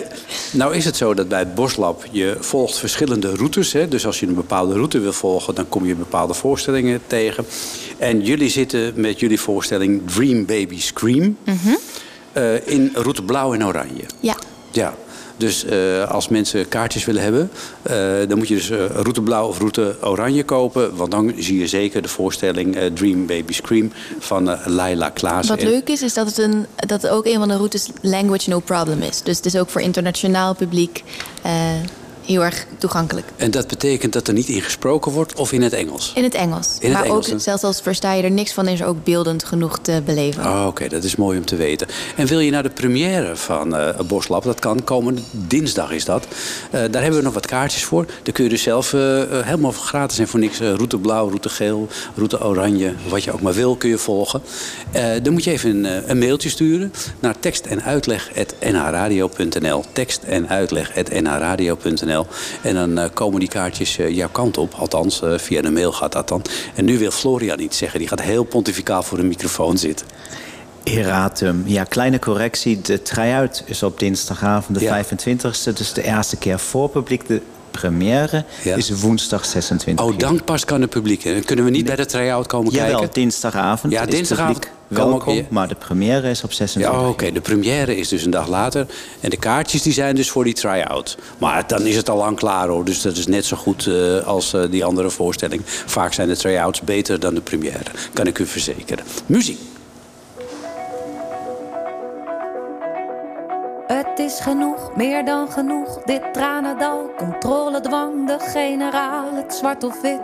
[0.52, 3.74] nou is het zo dat bij het Boslab je volgt verschillende routes.
[3.74, 3.88] Hè?
[3.88, 7.46] Dus als je een bepaalde route wil volgen, dan kom je bepaalde voorstellingen tegen.
[7.98, 11.38] En jullie zitten met jullie voorstelling Dream Baby Scream
[12.34, 14.04] eh, in route blauw en oranje.
[14.20, 14.36] Ja.
[14.72, 14.94] Ja,
[15.42, 17.52] dus eh, als mensen kaartjes willen hebben,
[17.82, 17.96] eh,
[18.28, 20.96] dan moet je dus eh, route blauw of route oranje kopen.
[20.96, 25.48] Want dan zie je zeker de voorstelling Dream Baby Scream van Laila Klaas.
[25.48, 28.50] Wat leuk is, is dat het, een, dat het ook een van de routes language
[28.50, 29.22] no problem is.
[29.22, 31.04] Dus het is ook voor internationaal publiek
[32.32, 33.28] heel erg toegankelijk.
[33.36, 36.12] En dat betekent dat er niet in gesproken wordt of in het Engels?
[36.16, 36.78] In het Engels.
[36.80, 37.34] In het maar Engels, hè?
[37.34, 40.46] ook, zelfs als versta je er niks van, is er ook beeldend genoeg te beleven.
[40.46, 41.88] Oh, Oké, dat is mooi om te weten.
[42.16, 44.44] En wil je naar de première van eh Boslab?
[44.44, 46.28] Dat kan komende dinsdag is dat.
[46.72, 48.06] Eh, daar hebben we nog wat kaartjes voor.
[48.24, 50.60] Daar kun je dus zelf eh, helemaal gratis en voor niks...
[50.60, 54.42] route blauw, route geel, route oranje, wat je ook maar wil, kun je volgen.
[55.24, 59.84] Dan moet je even een, een mailtje sturen naar tekst en uitleg.nhradio.nl.
[59.94, 62.21] Tekst en uitleg.nhradio.nl.
[62.62, 64.74] En dan eh, komen die kaartjes eh, jouw kant op.
[64.74, 66.42] Althans, eh, via de mail gaat dat dan.
[66.76, 68.00] En nu wil Florian iets zeggen.
[68.00, 70.06] Die gaat heel pontificaal voor de microfoon zitten.
[70.84, 71.64] Erratum.
[71.66, 72.82] Ja, kleine correctie.
[72.82, 75.04] De try-out is op dinsdagavond de Ja.
[75.04, 75.74] 25e.
[75.74, 77.28] Dus de eerste keer voor publiek.
[77.28, 78.76] De première Ja.
[78.76, 81.24] is woensdag 26 Oh, dan pas kan het publiek.
[81.24, 81.40] hè?
[81.40, 83.14] Kunnen we niet bij de try-out komen Jawel, kijken?
[83.14, 83.94] dinsdagavond.
[83.94, 87.32] Ja, dinsdagavond ook welkom, maar de première is op 26 Ja, oké.
[87.32, 88.86] De première is dus een dag later.
[89.20, 91.18] En de kaartjes die zijn dus voor die try-out.
[91.38, 92.86] Maar dan is het al lang klaar hoor.
[92.86, 95.62] Dus dat is net zo goed eh, als eh, die andere voorstelling.
[95.66, 97.92] Vaak zijn de try-outs beter dan de première.
[98.14, 99.06] Kan ik u verzekeren.
[99.26, 99.60] Muziek.
[104.32, 107.12] Is genoeg, meer dan genoeg, dit tranendal.
[107.18, 110.22] Controledwang, de generaal, het zwart of wit.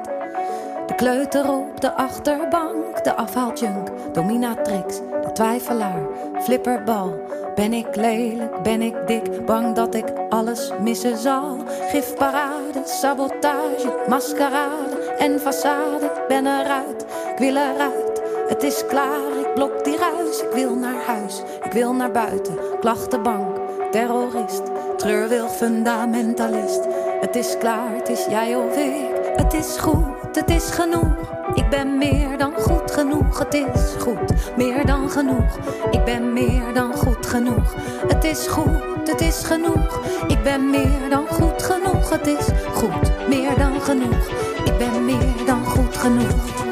[0.87, 6.01] De kleuter op de achterbank, de afhaaljunk, dominatrix, de twijfelaar,
[6.41, 7.13] flipperbal.
[7.55, 11.57] Ben ik lelijk, ben ik dik, bang dat ik alles missen zal.
[11.89, 16.11] Gifparade, sabotage, maskerade en façade.
[16.27, 20.41] Ben eruit, ik wil eruit, het is klaar, ik blok die ruis.
[20.41, 23.57] Ik wil naar huis, ik wil naar buiten, klachtenbank,
[23.91, 24.61] terrorist.
[24.97, 26.87] Treurwilg, fundamentalist.
[27.21, 29.15] Het is klaar, het is jij of ik.
[29.35, 31.35] Het is goed, het is genoeg.
[31.53, 33.39] Ik ben meer dan goed genoeg.
[33.39, 35.57] Het is goed, meer dan genoeg.
[35.91, 37.75] Ik ben meer dan goed genoeg.
[38.07, 40.01] Het is goed, het is genoeg.
[40.27, 42.09] Ik ben meer dan goed genoeg.
[42.09, 44.27] Het is goed, meer dan genoeg.
[44.65, 46.63] Ik ben meer dan goed genoeg.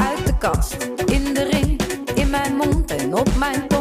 [0.00, 1.80] Uit de kast, in de ring,
[2.14, 3.77] in mijn mond en op mijn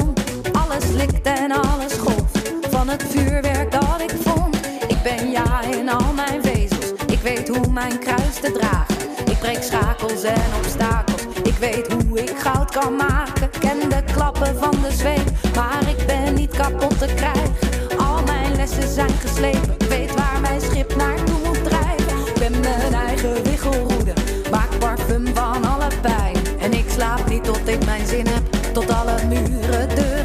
[1.27, 4.55] en alles golft van het vuurwerk dat ik vond.
[4.87, 6.91] Ik ben ja in al mijn vezels.
[7.07, 8.95] Ik weet hoe mijn kruis te dragen.
[9.25, 11.21] Ik breek schakels en obstakels.
[11.43, 13.49] Ik weet hoe ik goud kan maken.
[13.59, 17.51] Ken de klappen van de zweep, maar ik ben niet kapot te krijgen.
[17.97, 19.75] Al mijn lessen zijn geslepen.
[19.77, 22.17] Ik weet waar mijn schip naartoe moet drijven.
[22.25, 24.13] Ik ben mijn eigen wiggelroede.
[24.51, 26.35] Maak parfum van alle pijn.
[26.59, 28.73] En ik slaap niet tot ik mijn zin heb.
[28.73, 29.79] Tot alle muren.
[29.79, 30.16] Het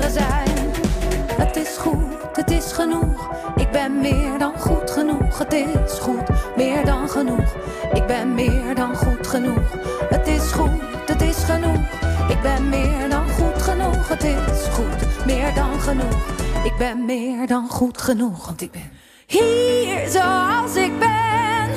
[1.62, 3.30] is goed, het is genoeg.
[3.56, 5.38] Ik ben meer dan goed genoeg.
[5.38, 7.54] Het is goed, meer dan genoeg.
[7.92, 9.76] Ik ben meer dan goed genoeg.
[10.08, 11.80] Het is goed, het is genoeg.
[12.28, 14.08] Ik ben meer dan goed genoeg.
[14.08, 16.26] Het is goed, meer dan genoeg.
[16.64, 18.46] Ik ben meer dan goed genoeg.
[18.46, 18.90] Want ik ben
[19.26, 21.68] hier zoals ik ben.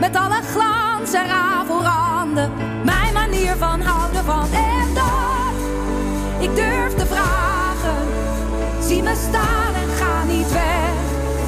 [0.00, 2.52] Met alle glans en rafelranden.
[2.84, 6.48] Mijn manier van houden van en dat.
[6.48, 6.81] Ik durf.
[8.92, 10.94] Zie me staan en ga niet weg.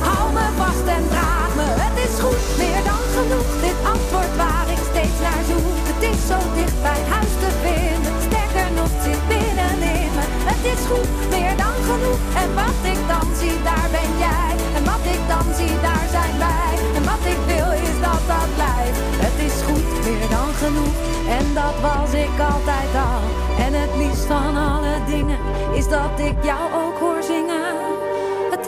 [0.08, 1.68] Hou me vast en draag me.
[1.86, 3.48] Het is goed, meer dan genoeg.
[3.66, 5.76] Dit antwoord waar ik steeds naar zoek.
[5.90, 8.12] Het is zo dicht bij huis te vinden.
[8.26, 10.24] Sterker nog, zit binnenin me.
[10.50, 12.20] Het is goed, meer dan genoeg.
[12.42, 14.52] En wat ik dan zie, daar ben jij.
[14.76, 16.72] En wat ik dan zie, daar zijn wij.
[16.96, 18.98] En wat ik wil is dat dat blijft.
[19.24, 20.96] Het is goed, meer dan genoeg.
[21.38, 23.22] En dat was ik altijd al.
[23.64, 25.38] En het liefst van alle dingen
[25.72, 27.13] is dat ik jou ook hoor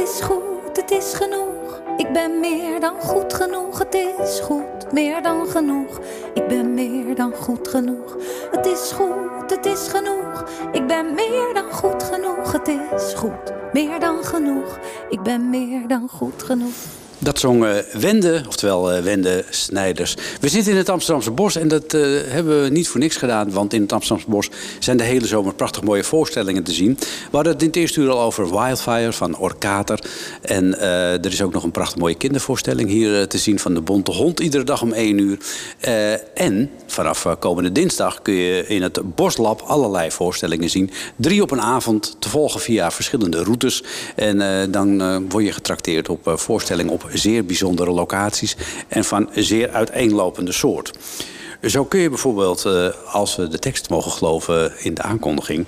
[0.06, 1.82] is goed, het is genoeg.
[1.96, 3.78] Ik ben meer dan goed genoeg.
[3.78, 6.00] Het is goed, meer dan genoeg.
[6.34, 8.16] Ik ben meer dan goed genoeg.
[8.50, 10.44] Het is goed, het is genoeg.
[10.72, 12.52] Ik ben meer dan goed genoeg.
[12.52, 14.78] Het is goed, meer dan genoeg.
[15.08, 16.95] Ik ben meer dan goed genoeg.
[17.18, 20.14] Dat zong Wende, oftewel eh, Wende Snijders.
[20.40, 23.50] We zitten in het Amsterdamse bos en dat eh, hebben we niet voor niks gedaan.
[23.50, 26.98] Want in het Amsterdamse bos zijn de hele zomer prachtig mooie voorstellingen te zien.
[27.00, 30.00] We hadden het in het eerste uur al over Wildfire van Orkater.
[30.42, 33.80] En eh, er is ook nog een prachtig mooie kindervoorstelling hier te zien van de
[33.80, 34.40] Bonte Hond.
[34.40, 35.38] Iedere dag om 1 uur.
[36.34, 40.90] En vanaf komende dinsdag kun je in het Boslab allerlei voorstellingen zien.
[41.16, 43.82] Drie op een avond te volgen via verschillende routes.
[44.14, 48.56] En dan word je getrakteerd op voorstellingen op zeer bijzondere locaties.
[48.88, 50.90] En van zeer uiteenlopende soort.
[51.62, 55.66] Zo kun je bijvoorbeeld, eh, als we de tekst mogen geloven in de aankondiging...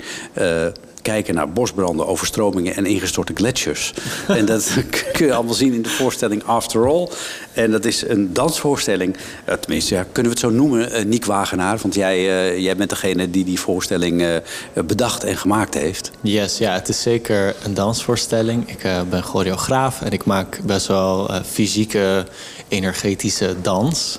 [1.08, 3.92] kijken naar bosbranden, overstromingen en ingestorte gletsjers.
[4.26, 4.76] en dat
[5.12, 7.08] kun je allemaal zien in de voorstelling After All.
[7.52, 9.16] En dat is een dansvoorstelling.
[9.44, 11.78] Eh, tenminste, ja, kunnen we het zo noemen, eh, Niek Wagenaar?
[11.82, 14.40] Want jij, eh, jij bent degene die die voorstelling
[14.86, 16.10] bedacht en gemaakt heeft.
[16.20, 18.70] Yes, ja, het is zeker een dansvoorstelling.
[18.70, 22.26] Ik ben choreograaf en ik maak best wel fysieke,
[22.68, 24.16] energetische dans.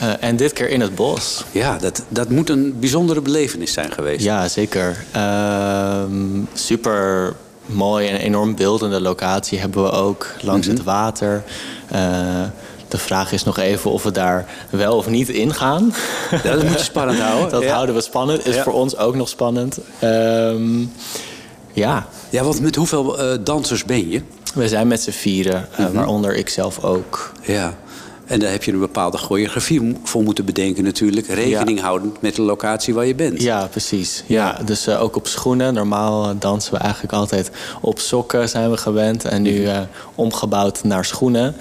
[0.00, 1.44] Eh, en dit keer in het bos.
[1.52, 4.24] Ja, dat, dat moet een bijzondere belevenis zijn geweest.
[4.24, 5.04] Ja, zeker.
[5.12, 6.12] Ehm,
[6.52, 7.34] super
[7.66, 11.42] mooi en enorm beeldende locatie hebben we ook langs het water.
[11.88, 12.00] Eh,
[12.88, 15.94] de vraag is nog even of we daar wel of niet in gaan.
[16.42, 17.50] Ja, dat moet je spannend houden.
[17.58, 17.74] Dat Ja.
[17.74, 18.46] houden we spannend.
[18.46, 18.62] Is Ja.
[18.62, 19.78] voor ons ook nog spannend.
[19.98, 20.78] Ehm,
[21.72, 24.22] ja, Ja, want met hoeveel eh, dansers ben je?
[24.54, 25.92] we zijn met z'n vieren, Mhm.
[25.92, 27.32] waaronder ik zelf ook.
[27.42, 27.74] Ja.
[28.30, 31.26] En daar heb je een bepaalde choreografie voor moeten bedenken natuurlijk.
[31.26, 31.84] Rekening Ja.
[31.84, 33.42] houdend met de locatie waar je bent.
[33.42, 34.24] Ja, precies.
[34.26, 35.74] Ja, dus eh, ook op schoenen.
[35.74, 39.24] Normaal eh, dansen we eigenlijk altijd op sokken, zijn we gewend.
[39.24, 39.80] En nu eh,
[40.14, 41.56] omgebouwd naar schoenen.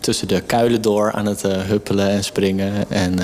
[0.00, 2.90] Tussen de kuilen door aan het huppelen en springen.
[2.90, 3.18] En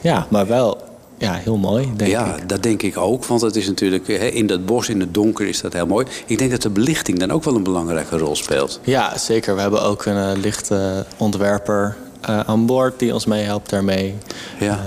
[0.00, 0.78] ja, maar wel
[1.20, 2.48] ja, heel mooi, denk ja, ik.
[2.48, 3.24] dat denk ik ook.
[3.24, 6.06] Want het is natuurlijk hè, in dat bos, in het donker, is dat heel mooi.
[6.26, 8.80] Ik denk dat de belichting dan ook wel een belangrijke rol speelt.
[8.82, 9.54] Ja, zeker.
[9.54, 14.14] We hebben ook een eh, lichte ontwerper eh, aan boord die ons meehelpt daarmee.
[14.58, 14.80] Ja.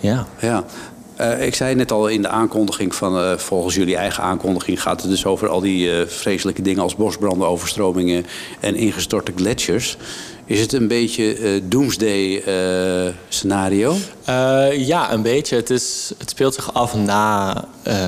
[0.00, 0.26] Ja.
[0.40, 0.64] ja.
[1.16, 5.00] Eh, ik zei net al in de aankondiging van, eh, volgens jullie eigen aankondiging gaat
[5.00, 8.26] het dus over al die eh, vreselijke dingen als bosbranden, overstromingen
[8.60, 9.96] en ingestorte gletsjers.
[10.44, 13.94] Is het een beetje eh, doomsday eh, scenario?
[14.24, 15.56] Eh, ja, een beetje.
[15.56, 18.06] Het, is, het speelt zich af na eh,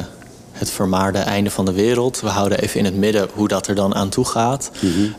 [0.53, 2.21] het vermaarde einde van de wereld.
[2.21, 4.71] We houden even in het midden hoe dat er dan aan toe gaat.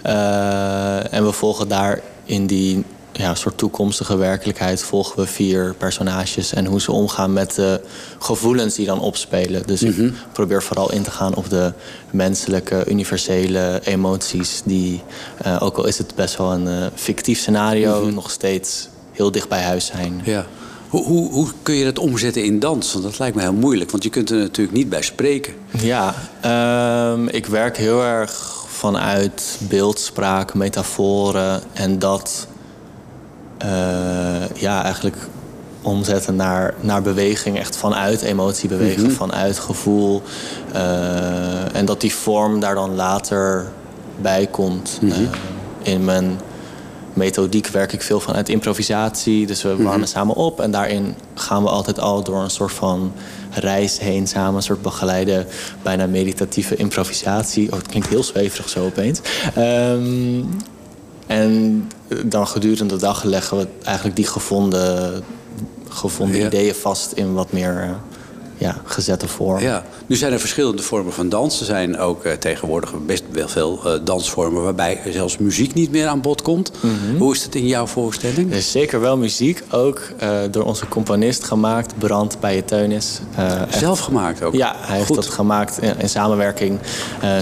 [0.01, 2.83] Eh, en we volgen daar in die
[3.17, 4.83] ja, soort toekomstige werkelijkheid...
[4.83, 7.81] volgen we vier personages en hoe ze omgaan met de
[8.19, 9.67] gevoelens die dan opspelen.
[9.67, 11.73] Dus ik probeer vooral in te gaan op de
[12.11, 14.61] menselijke, universele emoties...
[14.65, 15.01] die,
[15.37, 18.09] eh, ook al is het best wel een eh, fictief scenario...
[18.09, 20.21] nog steeds heel dicht bij huis zijn.
[20.23, 20.45] Ja.
[20.89, 22.93] Hoe, hoe, hoe kun je dat omzetten in dans?
[22.93, 25.53] Want dat lijkt me heel moeilijk, want je kunt er natuurlijk niet bij spreken.
[25.79, 32.47] Ja, ehm, ik werk heel erg vanuit beeldspraak, metaforen en dat
[34.53, 35.17] ja, eigenlijk
[35.85, 40.21] omzetten naar, naar beweging, echt vanuit emotie bewegen, vanuit gevoel.
[40.71, 43.71] Eh, en dat die vorm daar dan later
[44.21, 44.99] bij komt.
[45.09, 45.17] Eh,
[45.81, 46.39] in mijn
[47.13, 49.45] methodiek werk ik veel vanuit improvisatie.
[49.45, 53.13] Dus we warmen samen op en daarin gaan we altijd al door een soort van
[53.51, 54.55] reis heen samen.
[54.55, 55.45] Een soort begeleide,
[55.81, 57.71] bijna meditatieve improvisatie.
[57.71, 59.19] Oh, het klinkt heel zweverig zo opeens.
[59.55, 60.43] Ehm,
[61.27, 61.87] en
[62.25, 65.23] dan gedurende de dag leggen we eigenlijk die gevonden,
[65.89, 66.45] gevonden Ja.
[66.47, 67.89] ideeën vast in wat meer eh,
[68.57, 69.59] ja, gezette vorm.
[69.61, 71.59] Ja, nu zijn er verschillende vormen van dans.
[71.59, 76.07] Er zijn ook eh, tegenwoordig best wel veel eh, dansvormen waarbij zelfs muziek niet meer
[76.07, 76.71] aan bod komt.
[77.17, 78.51] Hoe is dat in jouw voorstelling?
[78.51, 80.01] Er is zeker wel muziek, ook
[80.51, 83.19] door onze componist gemaakt, Brand bij je Teunis.
[83.37, 84.53] Echt- Zelf gemaakt ook?
[84.53, 86.79] Ja, hij heeft dat gemaakt in, in samenwerking,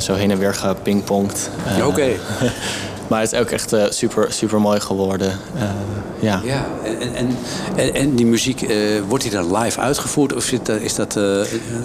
[0.01, 1.49] zo heen en weer gepingpongd.
[1.85, 2.07] Oké.
[3.07, 5.31] maar het is ook echt eh, super, super mooi geworden.
[5.55, 5.63] Eh,
[6.19, 6.41] ja.
[6.43, 7.37] Ja, en, en,
[7.75, 8.77] en, en, die muziek, eh,
[9.07, 11.19] wordt die dan live uitgevoerd of zit, is dat...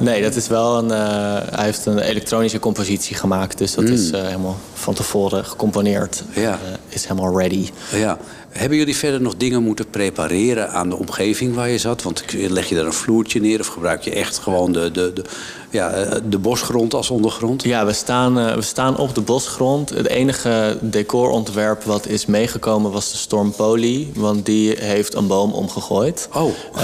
[0.00, 0.90] Nee, dat is wel een.
[1.54, 6.22] hij heeft een elektronische compositie gemaakt, dus dat is eh, helemaal van tevoren gecomponeerd.
[6.34, 6.42] Mm.
[6.42, 6.58] Ja.
[6.88, 7.70] Is helemaal ready.
[7.94, 8.18] ja.
[8.58, 12.02] Hebben jullie verder nog dingen moeten prepareren aan de omgeving waar je zat?
[12.02, 15.24] Want leg je daar een vloertje neer of gebruik je echt gewoon de, de, de,
[15.70, 17.62] ja, eh, de bosgrond als ondergrond?
[17.62, 19.90] Ja, we staan, eh, we staan op de bosgrond.
[19.90, 24.08] Het enige decorontwerp wat is meegekomen was de Storm Poly.
[24.14, 26.28] Want die heeft een boom omgegooid.
[26.34, 26.52] Oh.
[26.74, 26.80] Eh,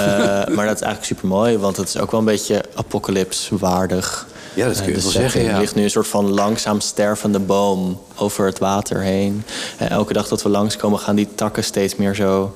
[0.55, 4.27] maar dat is eigenlijk super mooi, want het is ook wel een beetje apocalypse-waardig.
[4.55, 5.51] Ja, dat kun je Eh, wel zeggen, ja.
[5.53, 9.43] Er ligt nu een soort van langzaam stervende boom over het water heen.
[9.77, 12.55] En elke dag dat we langskomen gaan die takken steeds meer zo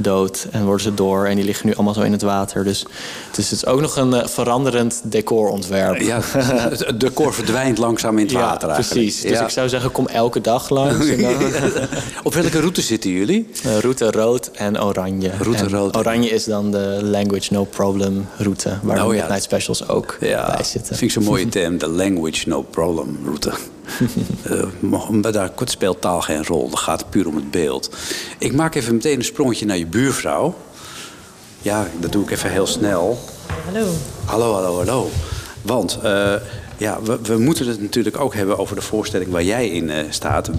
[0.00, 1.26] dood en worden ze door.
[1.26, 2.64] En die liggen nu allemaal zo in het water.
[2.64, 2.84] Dus,
[3.34, 6.00] dus het is ook nog een eh, veranderend decorontwerp.
[6.00, 9.00] Ja, het decor verdwijnt langzaam in het Ja, water eigenlijk.
[9.04, 9.20] precies.
[9.22, 9.44] Dus Ja.
[9.44, 11.08] ik zou zeggen, kom elke dag langs.
[11.08, 11.32] En dan,
[12.22, 13.48] Op welke route zitten jullie?
[13.64, 15.30] Eh, route rood en oranje.
[15.40, 15.96] Route En rood.
[15.96, 18.68] Oranje is dan de language no problem route.
[18.82, 19.20] Waar Oh de ja.
[19.20, 20.96] midnight specials ook Ja, bij zitten.
[20.96, 21.78] vind ik zo'n mooie term.
[21.78, 23.50] De language no problem route.
[25.20, 26.70] Maar daar speelt taal geen rol.
[26.70, 27.90] Het gaat puur om het beeld.
[28.38, 30.54] Ik maak even meteen een sprongetje naar je buurvrouw.
[31.62, 33.18] Ja, dat doe ik even heel snel.
[33.64, 33.86] Hallo.
[34.24, 35.10] Hallo, hallo, hallo.
[35.62, 36.34] Want eh,
[36.76, 40.04] ja, we, we moeten het natuurlijk ook hebben over de voorstelling waar jij in eh,
[40.10, 40.50] staat.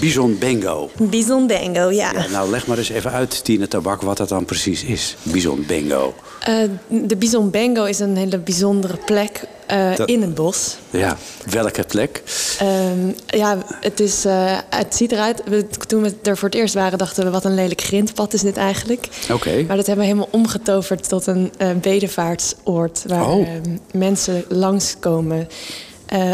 [0.00, 0.90] Bison Bingo.
[0.98, 2.12] Bison Bango, ja.
[2.12, 5.16] Ja, nou, leg maar eens even uit, Tine Tabak, wat dat dan precies is.
[5.22, 6.14] Bison Bingo.
[6.40, 6.54] Eh,
[6.88, 10.76] de Bison Bango is een hele bijzondere plek eh, Dat- in het bos.
[10.90, 11.16] Ja,
[11.50, 12.22] welke plek?
[12.58, 15.42] Ehm, ja, het, is, eh, het ziet eruit.
[15.48, 18.40] we- Toen we er voor het eerst waren, dachten we: wat een lelijk grindpad is
[18.40, 19.08] dit eigenlijk.
[19.32, 19.64] Oké.
[19.66, 23.04] Maar dat hebben we helemaal omgetoverd tot een eh, bedevaartsoord.
[23.06, 23.48] Waar Oh.
[23.48, 25.48] ehm, mensen langskomen.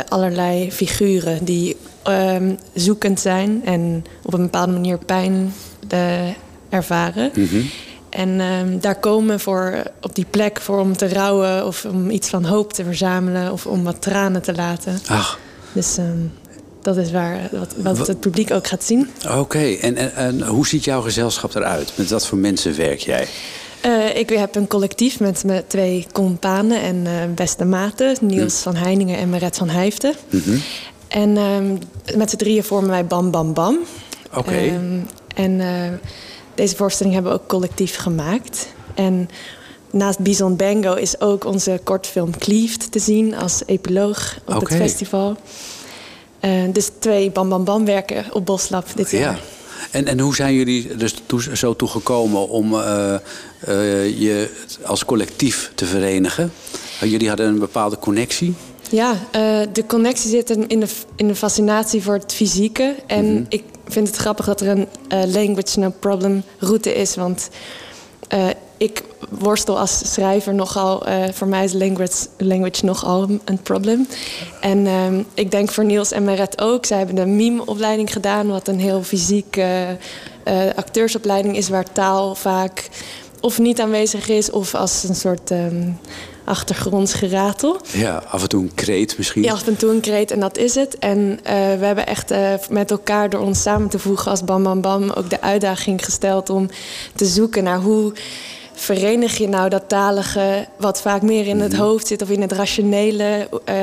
[0.09, 5.53] allerlei figuren die ehm, zoekend zijn en op een bepaalde manier pijn
[6.69, 7.31] ervaren.
[7.35, 7.61] Mhm.
[8.13, 12.29] En ehm, daar komen voor, op die plek voor om te rouwen of om iets
[12.29, 14.99] van hoop te verzamelen of om wat tranen te laten.
[15.07, 15.39] Ach,
[15.73, 16.19] Dus ehm,
[16.83, 19.09] dat is waar, wat, wat Wat- het publiek ook gaat zien.
[19.39, 19.59] oké.
[19.81, 21.93] En, en, en hoe ziet jouw gezelschap eruit?
[21.95, 23.27] Met wat voor mensen werk jij?
[23.81, 28.17] Eh, ik heb een collectief met mijn twee companen en eh, beste maten.
[28.21, 30.15] Niels van Heiningen en Meret van Hijften.
[31.09, 31.77] En ehm,
[32.19, 33.79] met z'n drieën vormen wij Bam Bam Bam.
[34.35, 34.81] Oké.
[35.35, 35.67] En eh,
[36.55, 38.67] deze voorstelling hebben we ook collectief gemaakt.
[38.95, 39.29] En
[39.91, 45.37] naast Bison Bango is ook onze kortfilm Cleaved te zien als epiloog op het festival.
[46.41, 49.21] Eh, dus twee Bam Bam Bam werken op Boslab dit jaar.
[49.21, 49.39] Ja.
[49.91, 53.21] En, en hoe zijn jullie dus toe, zo toegekomen om eh, eh,
[54.21, 54.51] je
[54.85, 56.53] als collectief te verenigen?
[57.01, 58.55] Jullie hadden een bepaalde connectie.
[58.91, 59.15] Ja,
[59.73, 62.95] de connectie zit in de, in de fascinatie voor het fysieke.
[63.07, 67.15] En ik vind het grappig dat er een eh, language no problem route is.
[67.15, 67.49] Want
[68.29, 68.49] eh,
[68.83, 71.07] ik worstel als schrijver nogal.
[71.07, 74.09] eh, voor mij is language, language nogal een probleem.
[74.61, 76.87] En ehm, ik denk voor Niels en Meret ook.
[76.87, 79.97] Zij hebben de meme-opleiding gedaan, wat een heel fysiek eh, eh,
[80.77, 82.89] acteursopleiding is, waar taal vaak
[83.41, 85.91] of niet aanwezig is, of als een soort ehm
[86.45, 87.81] achtergronds geratel.
[87.93, 89.43] Ja, af en toe een kreet misschien.
[89.43, 90.99] Ja, af en toe een kreet en dat is het.
[90.99, 94.63] En eh, we hebben echt eh, met elkaar door ons samen te voegen als Bam
[94.63, 96.69] Bam Bam ook de uitdaging gesteld om
[97.15, 98.13] te zoeken naar hoe
[98.75, 102.53] verenig je nou dat talige wat vaak meer in het hoofd zit of in het
[102.53, 103.77] rationele eh,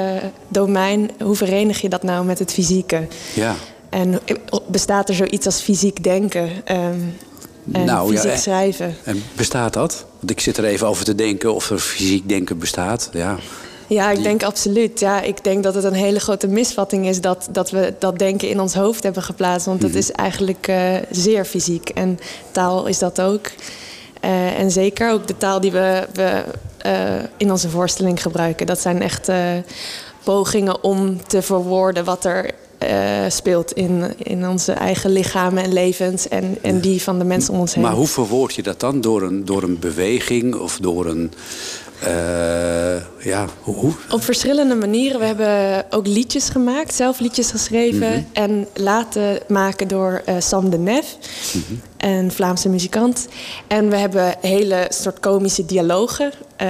[0.47, 1.11] domein.
[1.23, 3.07] Hoe verenig je dat nou met het fysieke?
[3.33, 3.55] Ja.
[3.89, 4.19] En
[4.67, 6.99] bestaat er zoiets als fysiek denken ehm,
[7.71, 8.95] en Nou, fysiek eh, schrijven?
[9.03, 10.05] En bestaat dat?
[10.19, 13.09] Want ik zit er even over te denken of er fysiek denken bestaat.
[13.13, 13.37] Ja.
[13.87, 14.99] Ja, ik denk absoluut.
[14.99, 18.49] Ja, ik denk dat het een hele grote misvatting is dat, dat we dat denken
[18.49, 19.65] in ons hoofd hebben geplaatst.
[19.65, 21.89] Want dat is eigenlijk eh, zeer fysiek.
[21.89, 22.19] En
[22.51, 23.51] taal is dat ook.
[24.19, 26.43] Eh, en zeker ook de taal die we, we
[27.37, 28.65] in onze voorstelling gebruiken.
[28.65, 29.31] Dat zijn echt
[30.23, 36.27] pogingen om te verwoorden wat er eh, speelt in, in onze eigen lichamen en levens.
[36.27, 37.83] En, en die van de mensen om ons heen.
[37.83, 39.01] Maar hoe verwoord je dat dan?
[39.01, 41.31] Door een, door een beweging of door een.
[41.99, 43.75] eh, ja, hoe?
[43.75, 43.91] hoe?
[44.11, 45.19] Op verschillende manieren.
[45.19, 50.77] We hebben ook liedjes gemaakt, zelf liedjes geschreven en laten maken door eh, Sam de
[50.77, 51.17] Nef,
[51.97, 53.27] een Vlaamse muzikant.
[53.67, 56.31] En we hebben hele soort komische dialogen.
[56.55, 56.67] Eh,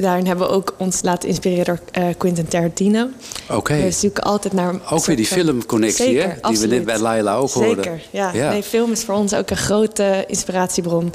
[0.00, 3.08] Daarin hebben we ook ons laten inspireren door eh, Quentin Tarantino.
[3.50, 3.82] Oké.
[3.82, 4.74] We zoeken altijd naar...
[4.90, 6.50] Ook weer die filmconnectie, Zeker, hè?
[6.50, 7.84] Die we net bij Laila ook hoorden.
[7.84, 8.30] Zeker, ja.
[8.34, 8.50] Ja.
[8.50, 11.12] Nee, film is voor ons ook een grote inspiratiebron.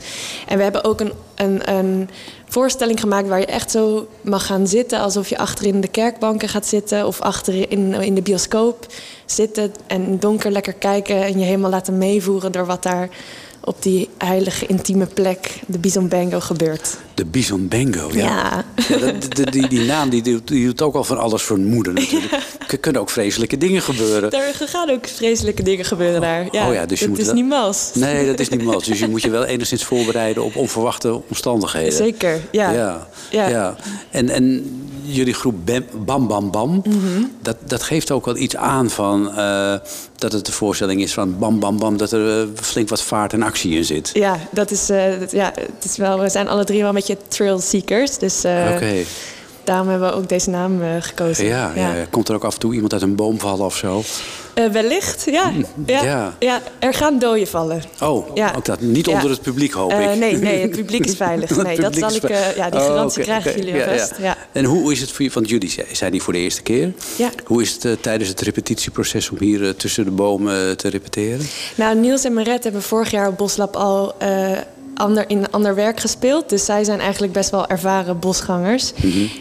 [0.48, 2.10] En we hebben ook een, een, een
[2.48, 5.00] voorstelling gemaakt waar je echt zo mag gaan zitten...
[5.00, 7.08] alsof je achterin de kerkbanken gaat zitten...
[7.08, 8.86] of achterin in, in de bioscoop
[9.26, 11.24] zitten en donker lekker kijken...
[11.24, 13.10] en je helemaal laten meevoeren door wat daar
[13.64, 16.98] op die heilige intieme plek, de Bizonbango, gebeurt.
[17.14, 18.18] De Bison Bango, ja.
[18.26, 18.66] Ja.
[18.90, 21.94] Ja, dat- die, die, die naam die doet, die doet ook al van alles vermoeden
[21.94, 22.32] natuurlijk.
[22.68, 24.30] Er kunnen ook vreselijke dingen gebeuren.
[24.30, 26.48] Daar gaan ook vreselijke dingen gebeuren daar.
[26.52, 27.90] Ja, oh ja, dus je het moet is wel- niet mals.
[27.94, 28.84] Nee, dat is niet mals.
[28.86, 31.94] Dus je moet je wel enigszins voorbereiden op onverwachte omstandigheden.
[31.94, 32.72] Zeker, ja.
[32.72, 33.48] Ja, Ja.
[33.50, 33.76] ja.
[34.12, 34.66] En, en
[35.02, 35.56] jullie groep
[36.06, 37.24] Bam Bam Bam, Mhm.
[37.42, 39.74] dat, dat geeft ook wel iets aan van eh,
[40.16, 43.34] dat het de voorstelling is van Bam Bam Bam, dat er eh, flink wat vaart
[43.34, 44.10] en actie in zit.
[44.14, 46.96] Ja, dat is, eh, dat- ja, het is wel, we zijn alle drie wel een
[46.96, 48.18] beetje thrill seekers.
[48.18, 48.38] Dus
[48.74, 49.04] Oké.
[49.64, 51.46] Daarom hebben we ook deze naam eh, gekozen.
[51.46, 51.94] Ja, ja.
[52.10, 54.04] komt er ook af en toe iemand uit een boom vallen of zo?
[54.54, 55.52] Eh, wellicht, ja.
[55.86, 56.34] Ja, ja.
[56.40, 56.60] ja.
[56.80, 57.82] er gaan doden vallen.
[58.02, 58.54] Oh, Ja.
[58.58, 58.80] ook dat.
[58.82, 60.20] Niet onder het publiek, hoop Eh, ik.
[60.20, 61.64] nee, nee, het publiek is veilig.
[61.64, 64.14] Nee, dat zal ik, ja, die Oh, garantie krijgen jullie alvast.
[64.20, 64.38] ja.
[64.52, 66.94] En hoe is het voor je, want jullie zijn hier voor de eerste keer.
[67.16, 67.30] Ja.
[67.46, 71.46] Hoe is het tijdens het repetitieproces om hier tussen de bomen te repeteren?
[71.76, 74.16] Nou, Niels en Maret hebben vorig jaar op Boslab al
[74.96, 76.50] ander, in ander werk gespeeld.
[76.50, 78.94] Dus zij zijn eigenlijk best wel ervaren bosgangers.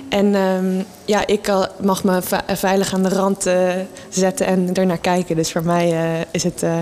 [0.09, 3.71] En ehm, ja, ik al- mag me ve- veilig aan de rand eh,
[4.09, 5.37] zetten en er naar kijken.
[5.37, 6.63] Dus voor mij eh, is het...
[6.63, 6.79] eh,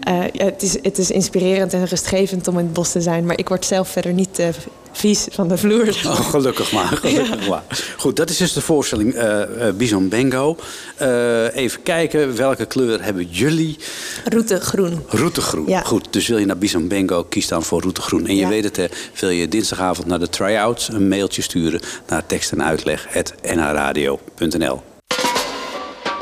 [0.00, 3.26] eh, ja, het, is, het is inspirerend en rustgevend om in het bos te zijn.
[3.26, 4.46] Maar ik word zelf verder niet eh,
[4.92, 5.80] vies van de vloer.
[6.06, 6.86] Oh, gelukkig maar.
[7.00, 7.62] Gelukkig maar.
[7.96, 10.56] Goed, dat is dus de voorstelling eh eh, Bison Bingo.
[10.96, 13.76] Eh, even kijken, welke kleur hebben jullie?
[14.24, 15.02] Route groen.
[15.08, 15.68] Roetegroen.
[15.68, 15.80] Ja.
[15.80, 18.26] Goed, dus wil je naar Bison Bingo, kies dan voor roetegroen.
[18.26, 18.48] En je Ja.
[18.48, 18.86] weet het, hè,
[19.20, 23.06] wil je dinsdagavond naar de try-outs een mailtje sturen naar tekst en uitleg
[23.42, 24.82] nhradio.nl.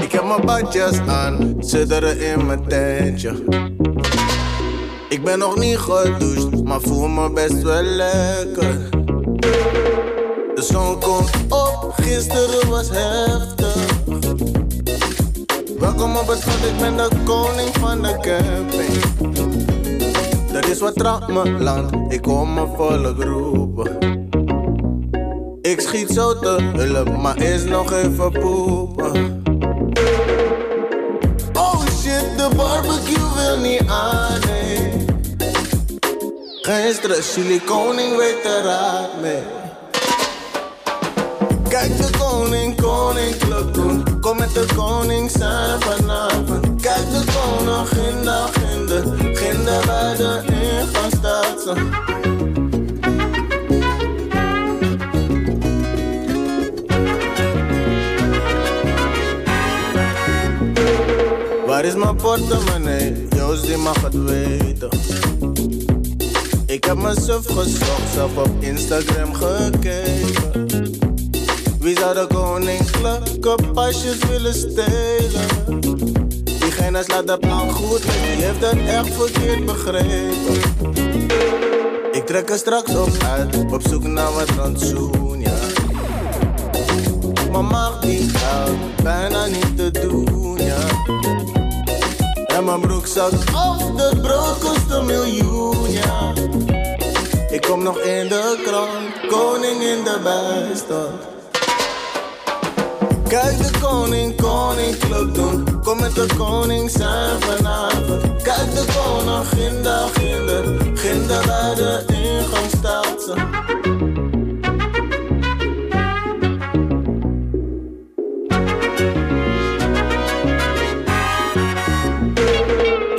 [0.02, 3.32] Ik heb mijn badjas aan, zitteren in mijn tentje.
[5.11, 8.88] Ik ben nog niet gedoucht, maar voel me best wel lekker.
[10.54, 13.74] De zon komt op, gisteren was heftig.
[15.78, 19.04] Welkom op het schot, ik ben de koning van de camping.
[20.52, 23.98] Dat is wat trapt me land, ik kom me volk roepen.
[25.62, 29.42] Ik schiet zo te hulp, maar is nog even poepen.
[31.52, 34.59] Oh shit, de barbecue wil niet aan.
[36.70, 39.42] Geen stress, jullie koning weet raad mee.
[41.68, 44.20] Kijk de koning, koninklijk doen.
[44.20, 46.82] Kom met de koning zijn vanavond.
[46.82, 49.02] Kijk de koningin, dag in de,
[49.34, 51.74] ginder bij de ingang staat ze.
[61.66, 63.26] Waar is mijn portemonnee?
[63.36, 65.49] Joost die mag het weten.
[66.70, 70.66] Ik heb suf gezocht, zelf op Instagram gekeken.
[71.80, 75.80] Wie zou de koninklijke pasjes willen stelen?
[76.44, 80.60] Diegene slaat de plan goed, maar die heeft het echt verkeerd begrepen.
[82.12, 85.58] Ik trek er straks op uit, op zoek naar wat rantsoen, ja.
[87.52, 90.86] Maar mag niet uit, bijna niet te doen, ja.
[92.46, 96.32] En mijn broek zat af, de brood kost een miljoen, ja.
[97.61, 101.28] Kom nog in de krant, koning in de bijstand.
[103.28, 105.80] Kijk de koning, koninklijk doen.
[105.82, 108.42] Kom met de koning zijn vanavond.
[108.42, 110.64] Kijk de koningin, daar ginder.
[110.94, 112.70] Ginder bij de ingang.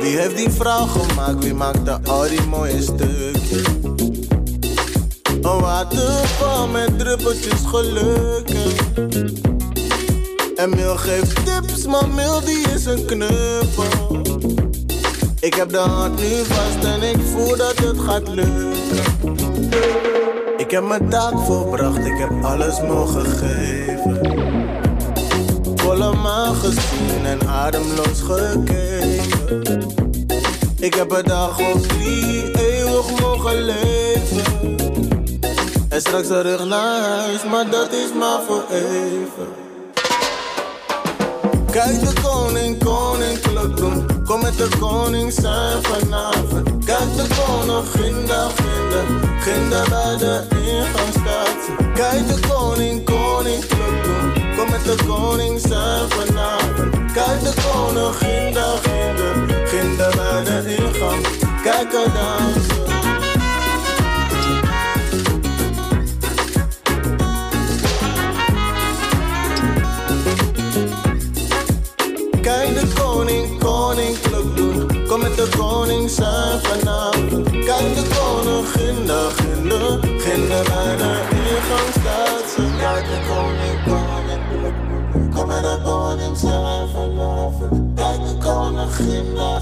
[0.00, 1.44] Wie heeft die vrouw gemaakt?
[1.44, 3.81] Wie maakte al die mooie stukjes?
[5.42, 8.72] Een waterval met druppeltjes gelukken.
[10.56, 14.20] En Mil geeft tips, maar Mil die is een knuppel.
[15.40, 19.02] Ik heb de hand nu vast en ik voel dat het gaat lukken.
[20.56, 24.20] Ik heb mijn taak volbracht, ik heb alles mogen geven.
[25.74, 29.80] Volle maan gezien en ademloos gekeken.
[30.78, 34.51] Ik heb een dag of drie eeuwig mogen leven.
[36.02, 39.48] Straks terug naar huis, maar dat is maar voor even.
[41.70, 44.06] Kijk de koning, koninklijk doen.
[44.24, 46.84] Kom met de koning zijn vanavond.
[46.84, 49.04] Kijk de koningin, daar ginder.
[49.40, 51.92] Ginder bij de ingang staat.
[51.94, 54.32] Kijk de koning, koninklijk doen.
[54.56, 57.12] Kom met de koning zijn vanavond.
[57.12, 59.66] Kijk de koningin, daar ginder.
[59.68, 61.26] Ginder bij de ingang.
[61.62, 62.71] Kijk er dansen.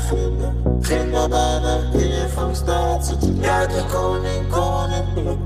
[0.09, 0.81] Ginda, ginda.
[0.83, 3.29] Ginda bijna hier van staat zit.
[3.41, 5.39] Ja, de koning, koning.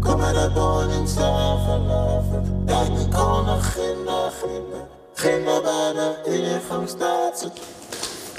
[0.00, 2.48] Kom maar de boning staan vanavond.
[2.66, 4.80] Ja, de koning, ginda, ginda.
[5.14, 6.14] Ginda bijna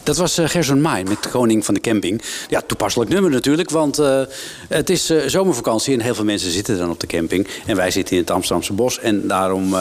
[0.07, 2.21] Dat was eh, Gerson Maai met Koning van de Camping.
[2.49, 4.21] Ja, toepasselijk nummer natuurlijk, want eh,
[4.67, 7.47] het is eh, zomervakantie en heel veel mensen zitten dan op de camping.
[7.65, 8.99] En wij zitten in het Amsterdamse bos.
[8.99, 9.75] En daarom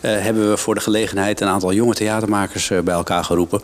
[0.00, 3.60] hebben we voor de gelegenheid een aantal jonge theatermakers bij elkaar geroepen.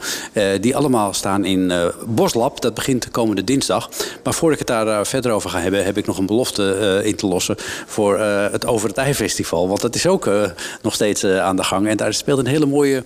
[0.61, 1.73] die allemaal staan in
[2.07, 2.61] Boslab.
[2.61, 3.91] Dat begint komende dinsdag.
[4.23, 7.17] Maar voordat ik het daar verder over ga hebben, heb ik nog een belofte in
[7.17, 7.57] te lossen
[7.87, 9.69] voor het Over het Ei Festival.
[9.69, 10.31] Want dat is ook
[10.83, 11.89] nog steeds aan de gang.
[11.89, 13.05] En daar speelt een hele mooie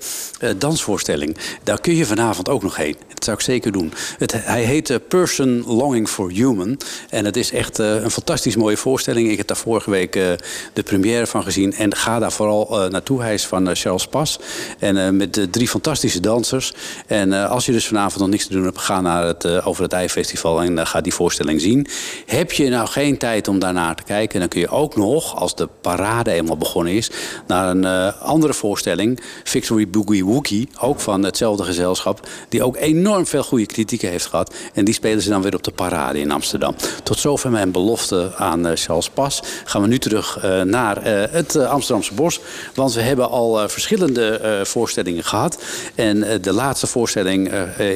[0.57, 1.37] dansvoorstelling.
[1.63, 3.00] Daar kun je vanavond ook nog heen.
[3.21, 3.93] Dat zou ik zeker doen.
[4.19, 6.79] Het, hij heet eh, Person Longing for Human.
[7.11, 9.31] En het is echt eh, een fantastisch mooie voorstelling.
[9.31, 10.33] Ik heb daar vorige week eh,
[10.73, 11.75] de première van gezien.
[11.75, 13.21] En ga daar vooral naartoe.
[13.23, 14.39] Hij is van Charles Pas.
[14.79, 16.73] En met drie fantastische dansers.
[17.07, 19.93] En als je dus vanavond nog niks te doen hebt, ga naar het Over het
[19.93, 21.87] Ei Festival en ga die voorstelling zien.
[22.27, 25.55] Heb je nou geen tijd om daarnaar te kijken, dan kun je ook nog, als
[25.55, 27.11] de parade eenmaal begonnen is,
[27.47, 33.43] naar een andere voorstelling, Victory Boogie Woogie, ook van hetzelfde gezelschap, die ook enorm veel
[33.43, 34.55] goede kritieken heeft gehad.
[34.75, 36.75] En die spelen ze dan weer op de parade in Amsterdam.
[37.03, 39.43] Tot zover mijn belofte aan eh, Charles Pas.
[39.65, 42.41] Gaan we nu terug eh, naar eh, het Amsterdamse bos.
[42.75, 45.63] Want we hebben al verschillende voorstellingen gehad.
[45.95, 47.53] En de laatste voorstelling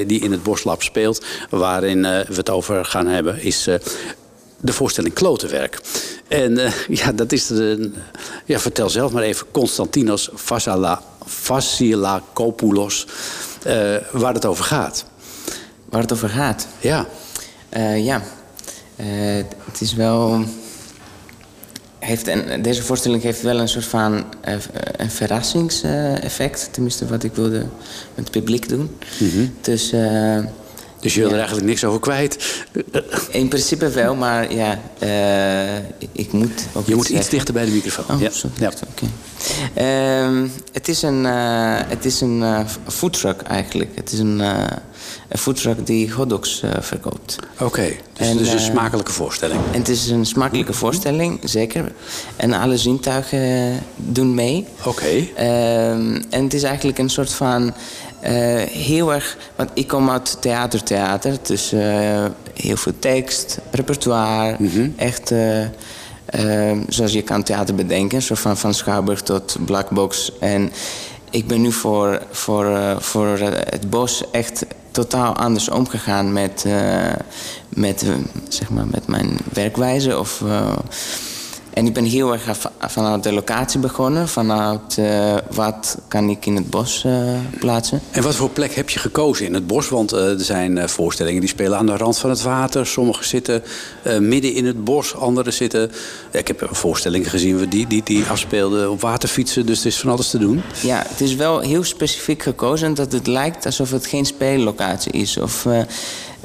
[0.07, 3.69] die in het Boslab speelt, waarin we het over gaan hebben, is.
[4.61, 5.81] de voorstelling Klotenwerk.
[6.29, 7.91] En ja, dat is de.
[8.45, 9.47] Ja, vertel zelf maar even.
[9.51, 11.03] Constantinos Vassala.
[13.65, 15.05] Eh, waar het over gaat.
[15.89, 16.67] Waar het over gaat?
[16.81, 17.07] Ja.
[17.69, 18.23] Eh, ja.
[18.97, 19.07] Eh,
[19.71, 20.45] het is wel...
[21.99, 24.25] Heeft een, deze voorstelling heeft wel een soort van
[24.97, 26.69] een verrassingseffect.
[26.73, 27.59] Tenminste, wat ik wilde
[28.15, 28.97] met het publiek doen.
[29.21, 29.27] Eh,
[29.61, 29.93] Dus
[31.13, 32.65] je wil er eigenlijk niks over kwijt?
[33.31, 37.71] In principe wel, maar ja, eh, ik moet ook Je moet iets dichter bij de
[37.71, 38.17] microfoon.
[38.17, 38.31] Oh, ja.
[38.31, 38.57] sorry.
[38.59, 38.73] Ja.
[38.91, 39.07] Oké.
[39.75, 43.91] Ehm, het is een, eh, het is een eh, foodtruck eigenlijk.
[43.95, 44.39] Het is een,
[45.29, 47.39] een foodtruck die hotdogs verkoopt.
[47.61, 49.61] Oké, dus En, het is een smakelijke voorstelling.
[49.73, 51.93] En het is een smakelijke voorstelling, zeker.
[52.37, 54.67] En alle zintuigen doen mee.
[54.85, 55.27] Oké.
[55.37, 57.75] Ehm, en het is eigenlijk een soort van
[58.71, 59.37] heel erg.
[59.57, 61.37] Want ik kom uit theater, theater.
[61.43, 64.57] Dus eh, heel veel tekst, repertoire.
[64.97, 65.31] Echt.
[65.31, 65.63] eh,
[66.25, 70.33] eh, zoals je kan theater bedenken, zo van, van Schouwburg tot Blackbox.
[70.41, 70.73] En
[71.31, 76.65] ik ben nu voor, voor, eh, voor eh, het bos echt totaal anders omgegaan met,
[76.67, 77.13] eh,
[77.69, 78.09] met, eh,
[78.49, 80.19] zeg maar met mijn werkwijze.
[80.19, 80.77] Of, eh,
[81.75, 84.29] en ik ben heel erg vanuit de locatie begonnen.
[84.29, 87.13] Vanuit eh, wat kan ik in het bos eh,
[87.59, 88.01] plaatsen.
[88.11, 89.89] En wat voor plek heb je gekozen in het bos?
[89.89, 92.87] Want eh, er zijn voorstellingen die spelen aan de rand van het water.
[92.87, 93.63] Sommige zitten
[94.21, 95.15] midden in het bos.
[95.15, 95.91] Andere zitten...
[96.33, 99.67] Ja, ik heb een voorstelling gezien die, die, die afspeelden op waterfietsen.
[99.67, 100.63] Dus er is van alles te doen.
[100.81, 105.37] Ja, het is wel heel specifiek gekozen dat het lijkt alsof het geen speellocatie is.
[105.37, 105.67] Of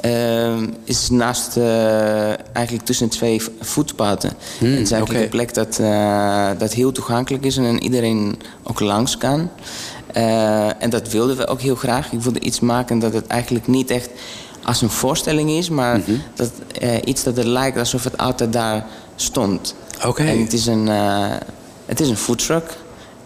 [0.02, 4.32] eh, eh, is naast, eh, eigenlijk tussen twee voetpaden.
[4.58, 8.80] Hmm, het is eigenlijk een plek dat, eh, dat heel toegankelijk is en iedereen ook
[8.80, 9.50] langs kan.
[10.14, 12.12] Eh, en dat wilden we ook heel graag.
[12.12, 14.10] Ik wilde iets maken dat het eigenlijk niet echt
[14.64, 16.12] als een voorstelling is, maar Mhm.
[16.36, 16.52] dat,
[17.04, 18.86] iets dat er lijkt alsof het altijd daar
[19.16, 19.76] stond.
[20.06, 20.24] Oké.
[20.24, 20.88] En het is een,
[21.86, 22.78] het is een foodtruck.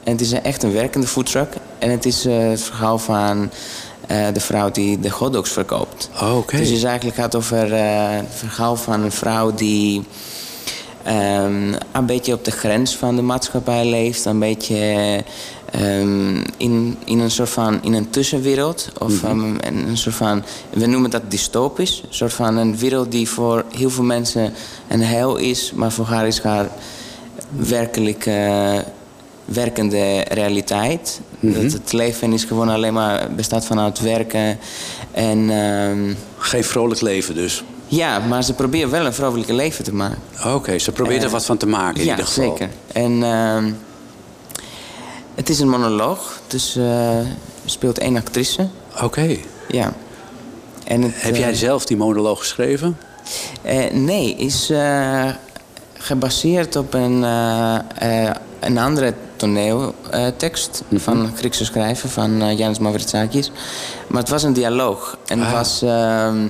[0.04, 1.54] En het is een, echt een werkende foodtruck.
[1.80, 3.50] En het is het verhaal van
[4.08, 6.10] eh, de vrouw die de hotdogs verkoopt.
[6.22, 6.58] Oh, Oké.
[6.58, 10.04] Dus het eigenlijk gaat over eh, het verhaal van een vrouw die
[11.04, 14.26] ehm, een beetje op de grens van de maatschappij leeft.
[14.26, 14.76] Een beetje
[15.72, 18.90] ehm, in, in een soort van in een tussenwereld.
[19.00, 22.02] Of ehm, een, een soort van, we noemen dat dystopisch.
[22.08, 24.54] Een soort van een wereld die voor heel veel mensen
[24.88, 25.72] een hel is.
[25.76, 26.70] Maar voor haar is haar
[27.50, 28.78] werkelijk eh,
[29.46, 31.22] werkende realiteit.
[31.40, 34.58] Dat het leven is gewoon alleen maar bestaat vanuit werken.
[35.12, 37.64] En, ehm, Geen vrolijk leven dus.
[37.88, 40.18] ja, maar ze proberen wel een vrolijke leven te maken.
[40.46, 42.50] Oké, ze probeert er Eh, wat van te maken in ja, ieder geval.
[42.58, 42.70] zeker.
[42.94, 43.72] En ehm,
[45.36, 47.18] het is een monoloog, dus eh,
[47.66, 48.68] speelt één actrice.
[49.02, 49.38] Oké.
[49.68, 49.94] Ja.
[50.84, 52.98] En het, Heb jij eh, zelf die monoloog geschreven?
[53.92, 54.72] nee, is
[55.98, 57.24] gebaseerd op een,
[58.66, 61.02] een andere toneeltekst Mhm.
[61.02, 63.52] van een Griekse schrijver, van eh Janis Mavritsakis.
[64.08, 65.18] Maar het was een dialoog.
[65.26, 65.54] En het Ah.
[65.54, 65.82] was...
[65.82, 66.48] ehm,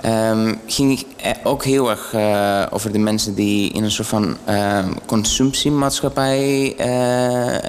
[0.00, 4.36] ehm, ging eh, ook heel erg eh, over de mensen die in een soort van
[4.44, 6.74] ehm, consumptiemaatschappij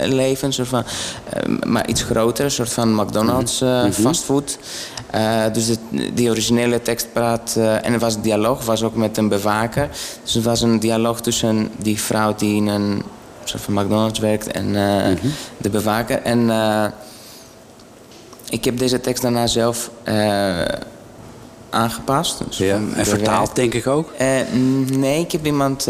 [0.05, 0.47] leven.
[0.47, 0.83] Een soort van,
[1.67, 3.91] maar iets groter, een soort van McDonald's eh, Mhm.
[3.91, 4.57] fastfood.
[5.53, 5.77] Dus de,
[6.13, 9.89] die originele tekst praat, en het was een dialoog, was ook met een bewaker.
[10.23, 13.01] Dus het was een dialoog tussen die vrouw die in een
[13.55, 15.27] van McDonald's werkt en eh, Mhm.
[15.57, 16.21] de bewaker.
[16.21, 16.85] En eh,
[18.49, 20.61] ik heb deze tekst daarna zelf eh,
[21.69, 22.37] aangepast.
[22.47, 24.11] Dus Ja, en vertaald denk ik ook?
[24.89, 25.87] Nee, ik heb iemand...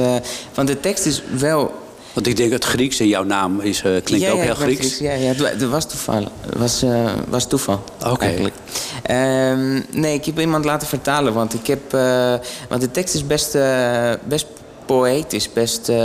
[0.54, 1.86] want de tekst is wel...
[2.14, 4.98] Want ik denk het Grieks en jouw naam is, klinkt Ja, ook ja, heel Grieks.
[4.98, 6.28] Ja, ja, het wa- het was toeval.
[6.58, 6.84] Was,
[7.30, 7.84] was toeval.
[8.06, 8.26] Oké.
[8.26, 8.56] Eigenlijk.
[9.04, 11.92] Ehm, nee, ik heb iemand laten vertalen, want ik heb...
[12.70, 13.58] want de tekst is best,
[14.28, 14.46] best
[14.88, 15.90] poëtisch, best...
[15.90, 15.98] eh,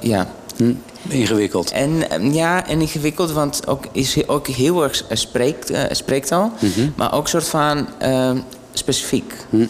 [0.00, 0.26] ja.
[0.56, 0.72] Hm,
[1.08, 1.70] ingewikkeld.
[1.70, 6.52] En eh, ja, en ingewikkeld, want ook is ook heel erg eh, spreekt, eh, spreektaal,
[6.60, 6.88] Mhm.
[6.96, 8.30] maar ook soort van eh,
[8.72, 9.34] specifiek.
[9.50, 9.66] Hm.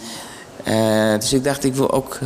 [1.18, 2.18] Dus ik dacht, ik wil ook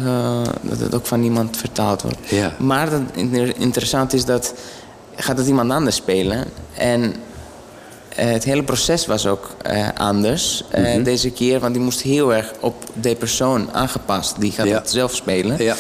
[0.63, 2.19] dat het ook van iemand vertaald wordt.
[2.29, 2.53] Ja.
[2.59, 4.55] Maar dat inter- interessant is dat
[5.17, 6.45] gaat het iemand anders spelen.
[6.77, 7.15] En
[8.15, 11.03] het hele proces was ook eh, anders eh, Mhm.
[11.03, 14.41] deze keer, want die moest heel erg op de persoon aangepast.
[14.41, 14.75] Die gaat Ja.
[14.79, 15.63] het zelf spelen.
[15.63, 15.77] Ja.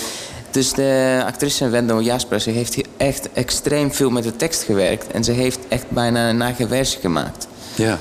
[0.51, 5.07] Dus de actrice Wendel Jasper, ze heeft echt extreem veel met de tekst gewerkt.
[5.13, 7.99] En ze heeft echt bijna een eigen versie gemaakt Ja.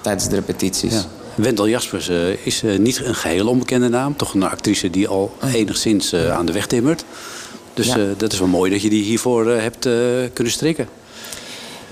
[0.00, 0.92] tijdens de repetities.
[0.92, 1.02] Ja.
[1.34, 2.16] Wendel Jaspers eh,
[2.46, 4.16] is eh, niet een geheel onbekende naam.
[4.16, 7.04] Toch een actrice die al enigszins eh, aan de weg timmert.
[7.74, 9.92] Dus eh, dat is wel mooi dat je die hiervoor eh, hebt eh,
[10.32, 10.88] kunnen strikken.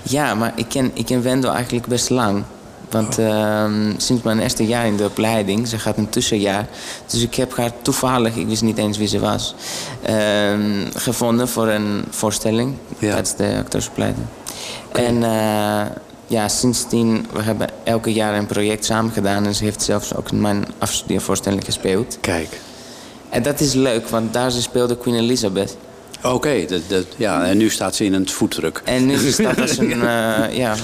[0.03, 2.43] Ja, maar ik ken, ik ken Wendel eigenlijk best lang.
[2.89, 6.67] Want ehm, sinds mijn eerste jaar in de opleiding, ze gaat een tussenjaar.
[7.05, 9.55] Dus ik heb haar toevallig, ik wist niet eens wie ze was,
[10.01, 14.25] ehm, gevonden voor een voorstelling tijdens de acteursopleiding.
[14.91, 15.85] En eh,
[16.27, 19.45] ja, sindsdien, we hebben elke jaar een project samen gedaan.
[19.45, 22.17] En ze heeft zelfs ook in mijn afstudeervoorstelling gespeeld.
[22.21, 22.59] Kijk.
[23.29, 25.77] En dat is leuk, want daar ze speelde Queen Elizabeth.
[26.23, 28.81] Oké, dat, dat, ja, en nu staat ze in een voetdruk.
[28.85, 30.75] En nu staat als een, eh, ja,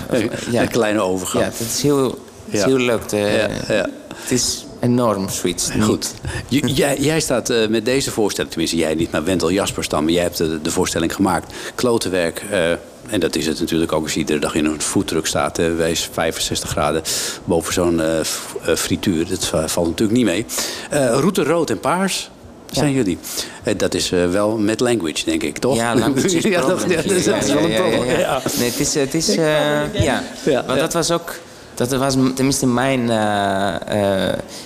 [0.51, 0.61] ja.
[0.61, 1.43] een kleine overgang.
[1.43, 2.03] Ja, het is heel,
[2.45, 2.65] het is Ja.
[2.65, 3.01] heel leuk.
[3.11, 3.87] Ja.
[4.15, 5.69] Het is enorm zoiets.
[5.81, 6.13] Goed.
[6.49, 10.03] Jij, jij staat eh, met deze voorstelling, tenminste jij niet, maar Wendel Jaspers dan.
[10.03, 11.53] Maar jij hebt de, de voorstelling gemaakt.
[11.75, 12.43] Klotenwerk.
[12.51, 12.71] eh,
[13.09, 15.59] en dat is het natuurlijk ook als je iedere dag in een voetdruk staat.
[15.59, 17.01] Uh, wees 65 graden
[17.43, 18.01] boven zo'n
[18.75, 19.27] frituur.
[19.29, 20.45] Dat va- valt natuurlijk niet mee.
[21.11, 22.29] Route rood en paars.
[22.71, 23.17] Zijn jullie?
[23.63, 25.75] Eh, dat is eh, wel met language, denk ik, toch?
[25.75, 26.97] Ja, language is ja, dat, problem.
[26.97, 28.05] ja, dat is Ja, wel een probleem.
[28.05, 28.19] ja.
[28.19, 28.41] Ja.
[28.57, 28.93] Nee, het is...
[28.93, 30.23] Het is eh, ja.
[30.67, 31.33] Want dat was ook...
[31.73, 33.07] Dat was tenminste mijn...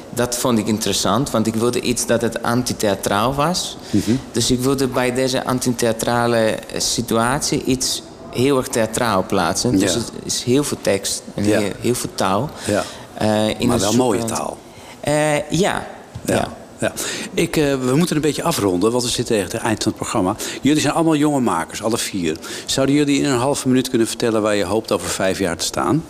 [0.10, 1.32] dat vond ik interessant.
[1.32, 3.78] Want ik wilde iets dat het antitheatraal was.
[3.90, 4.12] Mhm.
[4.32, 9.78] Dus ik wilde bij deze antitheatrale situatie iets heel erg theatraal plaatsen.
[9.80, 11.60] Dus het is heel veel tekst en Ja.
[11.60, 12.50] heel, heel veel taal.
[12.66, 12.84] Ja.
[13.14, 14.58] Eh, in Maar een wel mooie taal.
[15.00, 15.88] Eh, ja.
[16.26, 16.48] Ja.
[16.80, 16.94] Ja.
[17.34, 20.02] Ik, eh, we moeten een beetje afronden, want we zitten tegen het eind van het
[20.02, 20.36] programma.
[20.62, 22.38] Jullie zijn allemaal jonge makers, alle vier.
[22.66, 25.66] Zouden jullie in een halve minuut kunnen vertellen waar je hoopt over vijf jaar te
[25.66, 26.04] staan?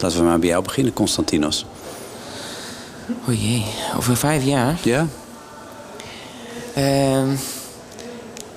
[0.00, 1.66] Laten we maar bij jou beginnen, Constantinos.
[3.28, 3.64] O jee,
[3.96, 4.78] over vijf jaar?
[4.82, 5.06] Ja?
[6.74, 7.28] Ehm,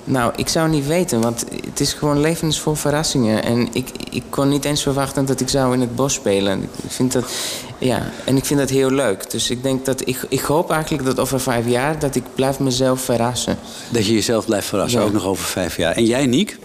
[0.04, 3.42] nou, ik zou niet weten, want het is gewoon levensvol verrassingen.
[3.42, 6.62] En ik, ik kon niet eens verwachten dat ik zou in het bos spelen.
[6.62, 7.32] Ik vind dat,
[7.78, 9.30] ja, en ik vind dat heel leuk.
[9.30, 12.58] Dus ik denk dat, ik, ik hoop eigenlijk dat over vijf jaar, dat ik blijf
[12.58, 13.58] mezelf verrassen.
[13.88, 15.06] Dat je jezelf blijft verrassen, Ja.
[15.06, 15.92] ook nog over vijf jaar.
[15.94, 16.58] En jij, Niek?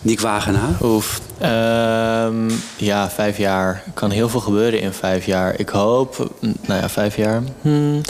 [0.00, 0.70] Niek Wagenaar?
[0.82, 1.20] Oef.
[1.38, 3.82] Ehm, ja, vijf jaar.
[3.86, 5.58] Er kan heel veel gebeuren in vijf jaar.
[5.58, 7.42] Ik hoop, mm, nou ja, vijf jaar.
[7.60, 8.00] Hmm.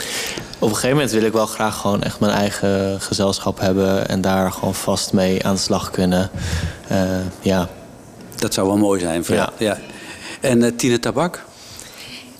[0.59, 4.07] Op een gegeven moment wil ik wel graag gewoon echt mijn eigen gezelschap hebben.
[4.07, 6.29] En daar gewoon vast mee aan de slag kunnen.
[6.87, 6.97] Eh,
[7.41, 7.69] ja.
[8.35, 9.25] Dat zou wel mooi zijn.
[9.25, 9.49] Voor Ja.
[9.57, 9.77] ja.
[10.41, 11.43] En eh, Tine Tabak?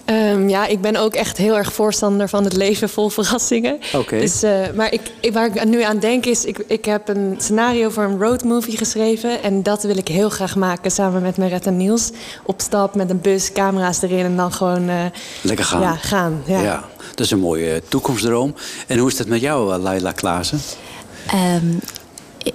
[0.06, 3.80] Ehm, ja, ik ben ook echt heel erg voorstander van het leven vol verrassingen.
[3.96, 4.20] Oké.
[4.20, 7.36] Dus, eh, maar ik, ik- waar ik nu aan denk is, ik, ik heb een
[7.38, 9.44] scenario voor een roadmovie geschreven.
[9.44, 12.12] En dat wil ik heel graag maken samen met Meret en Niels.
[12.44, 14.90] Op stap met een bus, camera's erin en dan gewoon...
[14.90, 14.96] eh,
[15.42, 15.82] Lekker gaan.
[15.82, 16.44] Ja, gaan.
[16.46, 16.84] Ja.
[17.10, 18.56] dat is een mooie toekomstdroom.
[18.88, 20.60] En hoe is dat met jou, eh, Laila Klaassen?
[21.28, 21.66] Ehm,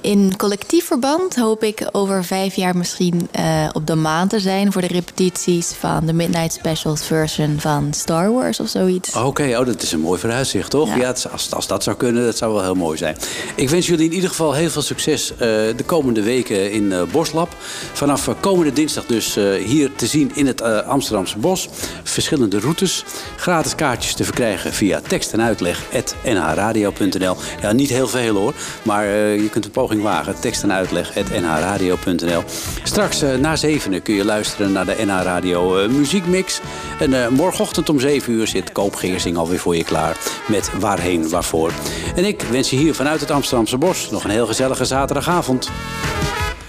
[0.00, 4.72] in collectief verband hoop ik over vijf jaar misschien eh, op de maan te zijn
[4.72, 9.14] voor de repetities van de Midnight Specials version van Star Wars of zoiets.
[9.16, 10.88] Oké, oh, dat is een mooi vooruitzicht, toch?
[10.88, 10.96] Ja.
[10.96, 11.06] Ja.
[11.06, 13.16] het is- als, als dat zou kunnen, dat zou wel heel mooi zijn.
[13.54, 17.02] Ik wens jullie in ieder geval heel veel succes eh, de komende weken in eh
[17.12, 17.48] Boslab.
[17.92, 19.34] Vanaf komende dinsdag dus
[19.64, 21.68] hier te zien in het Amsterdamse Bos.
[22.02, 23.04] Verschillende routes.
[23.36, 27.36] Gratis kaartjes te verkrijgen via tekst en uitleg@nhradio.nl.
[27.62, 30.38] Ja, niet heel veel hoor, maar je kunt op poging.
[30.40, 32.42] Tekst en uitleg nhradio.nl.
[32.82, 36.60] Straks uh, na zevenen kun je luisteren naar de NH Radio uh, muziekmix.
[36.98, 40.16] En uh, morgenochtend om 7 uur zit Koop Geersing alweer voor je klaar
[40.48, 41.72] met Waarheen, Waarvoor.
[42.16, 45.70] En ik wens je hier vanuit het Amsterdamse Bos nog een heel gezellige zaterdagavond.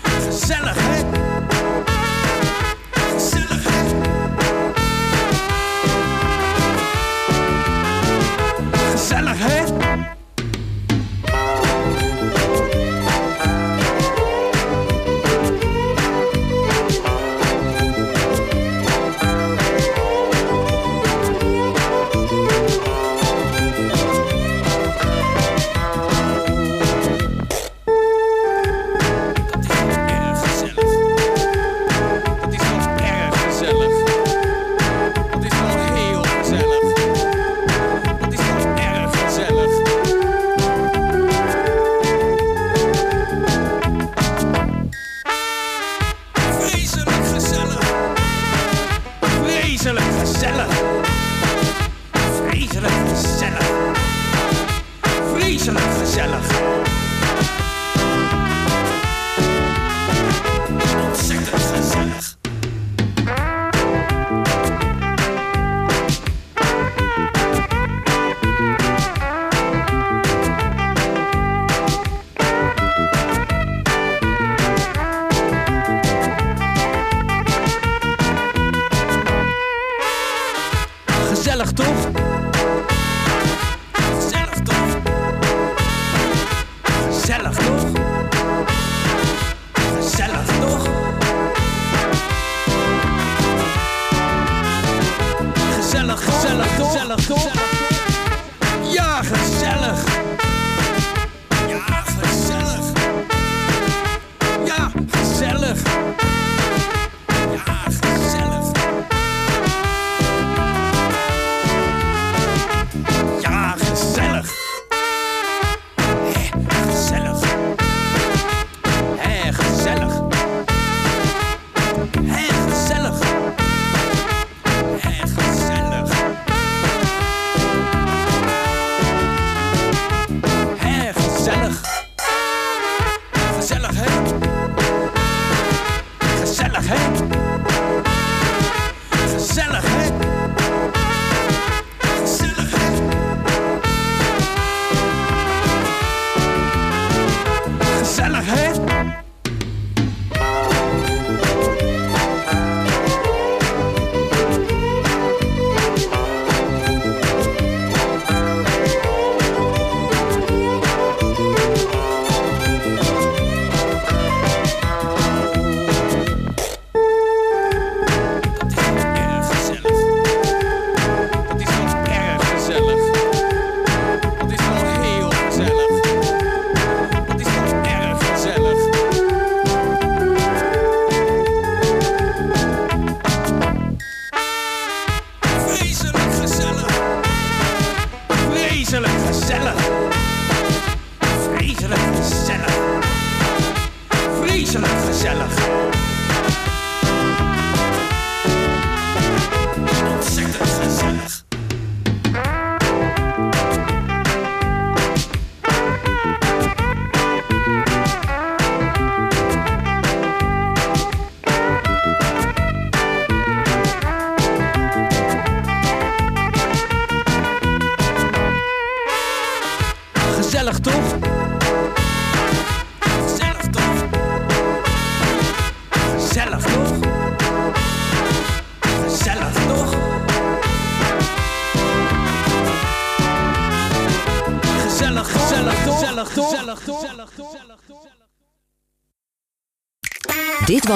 [0.04, 1.21] Gezellig, hè?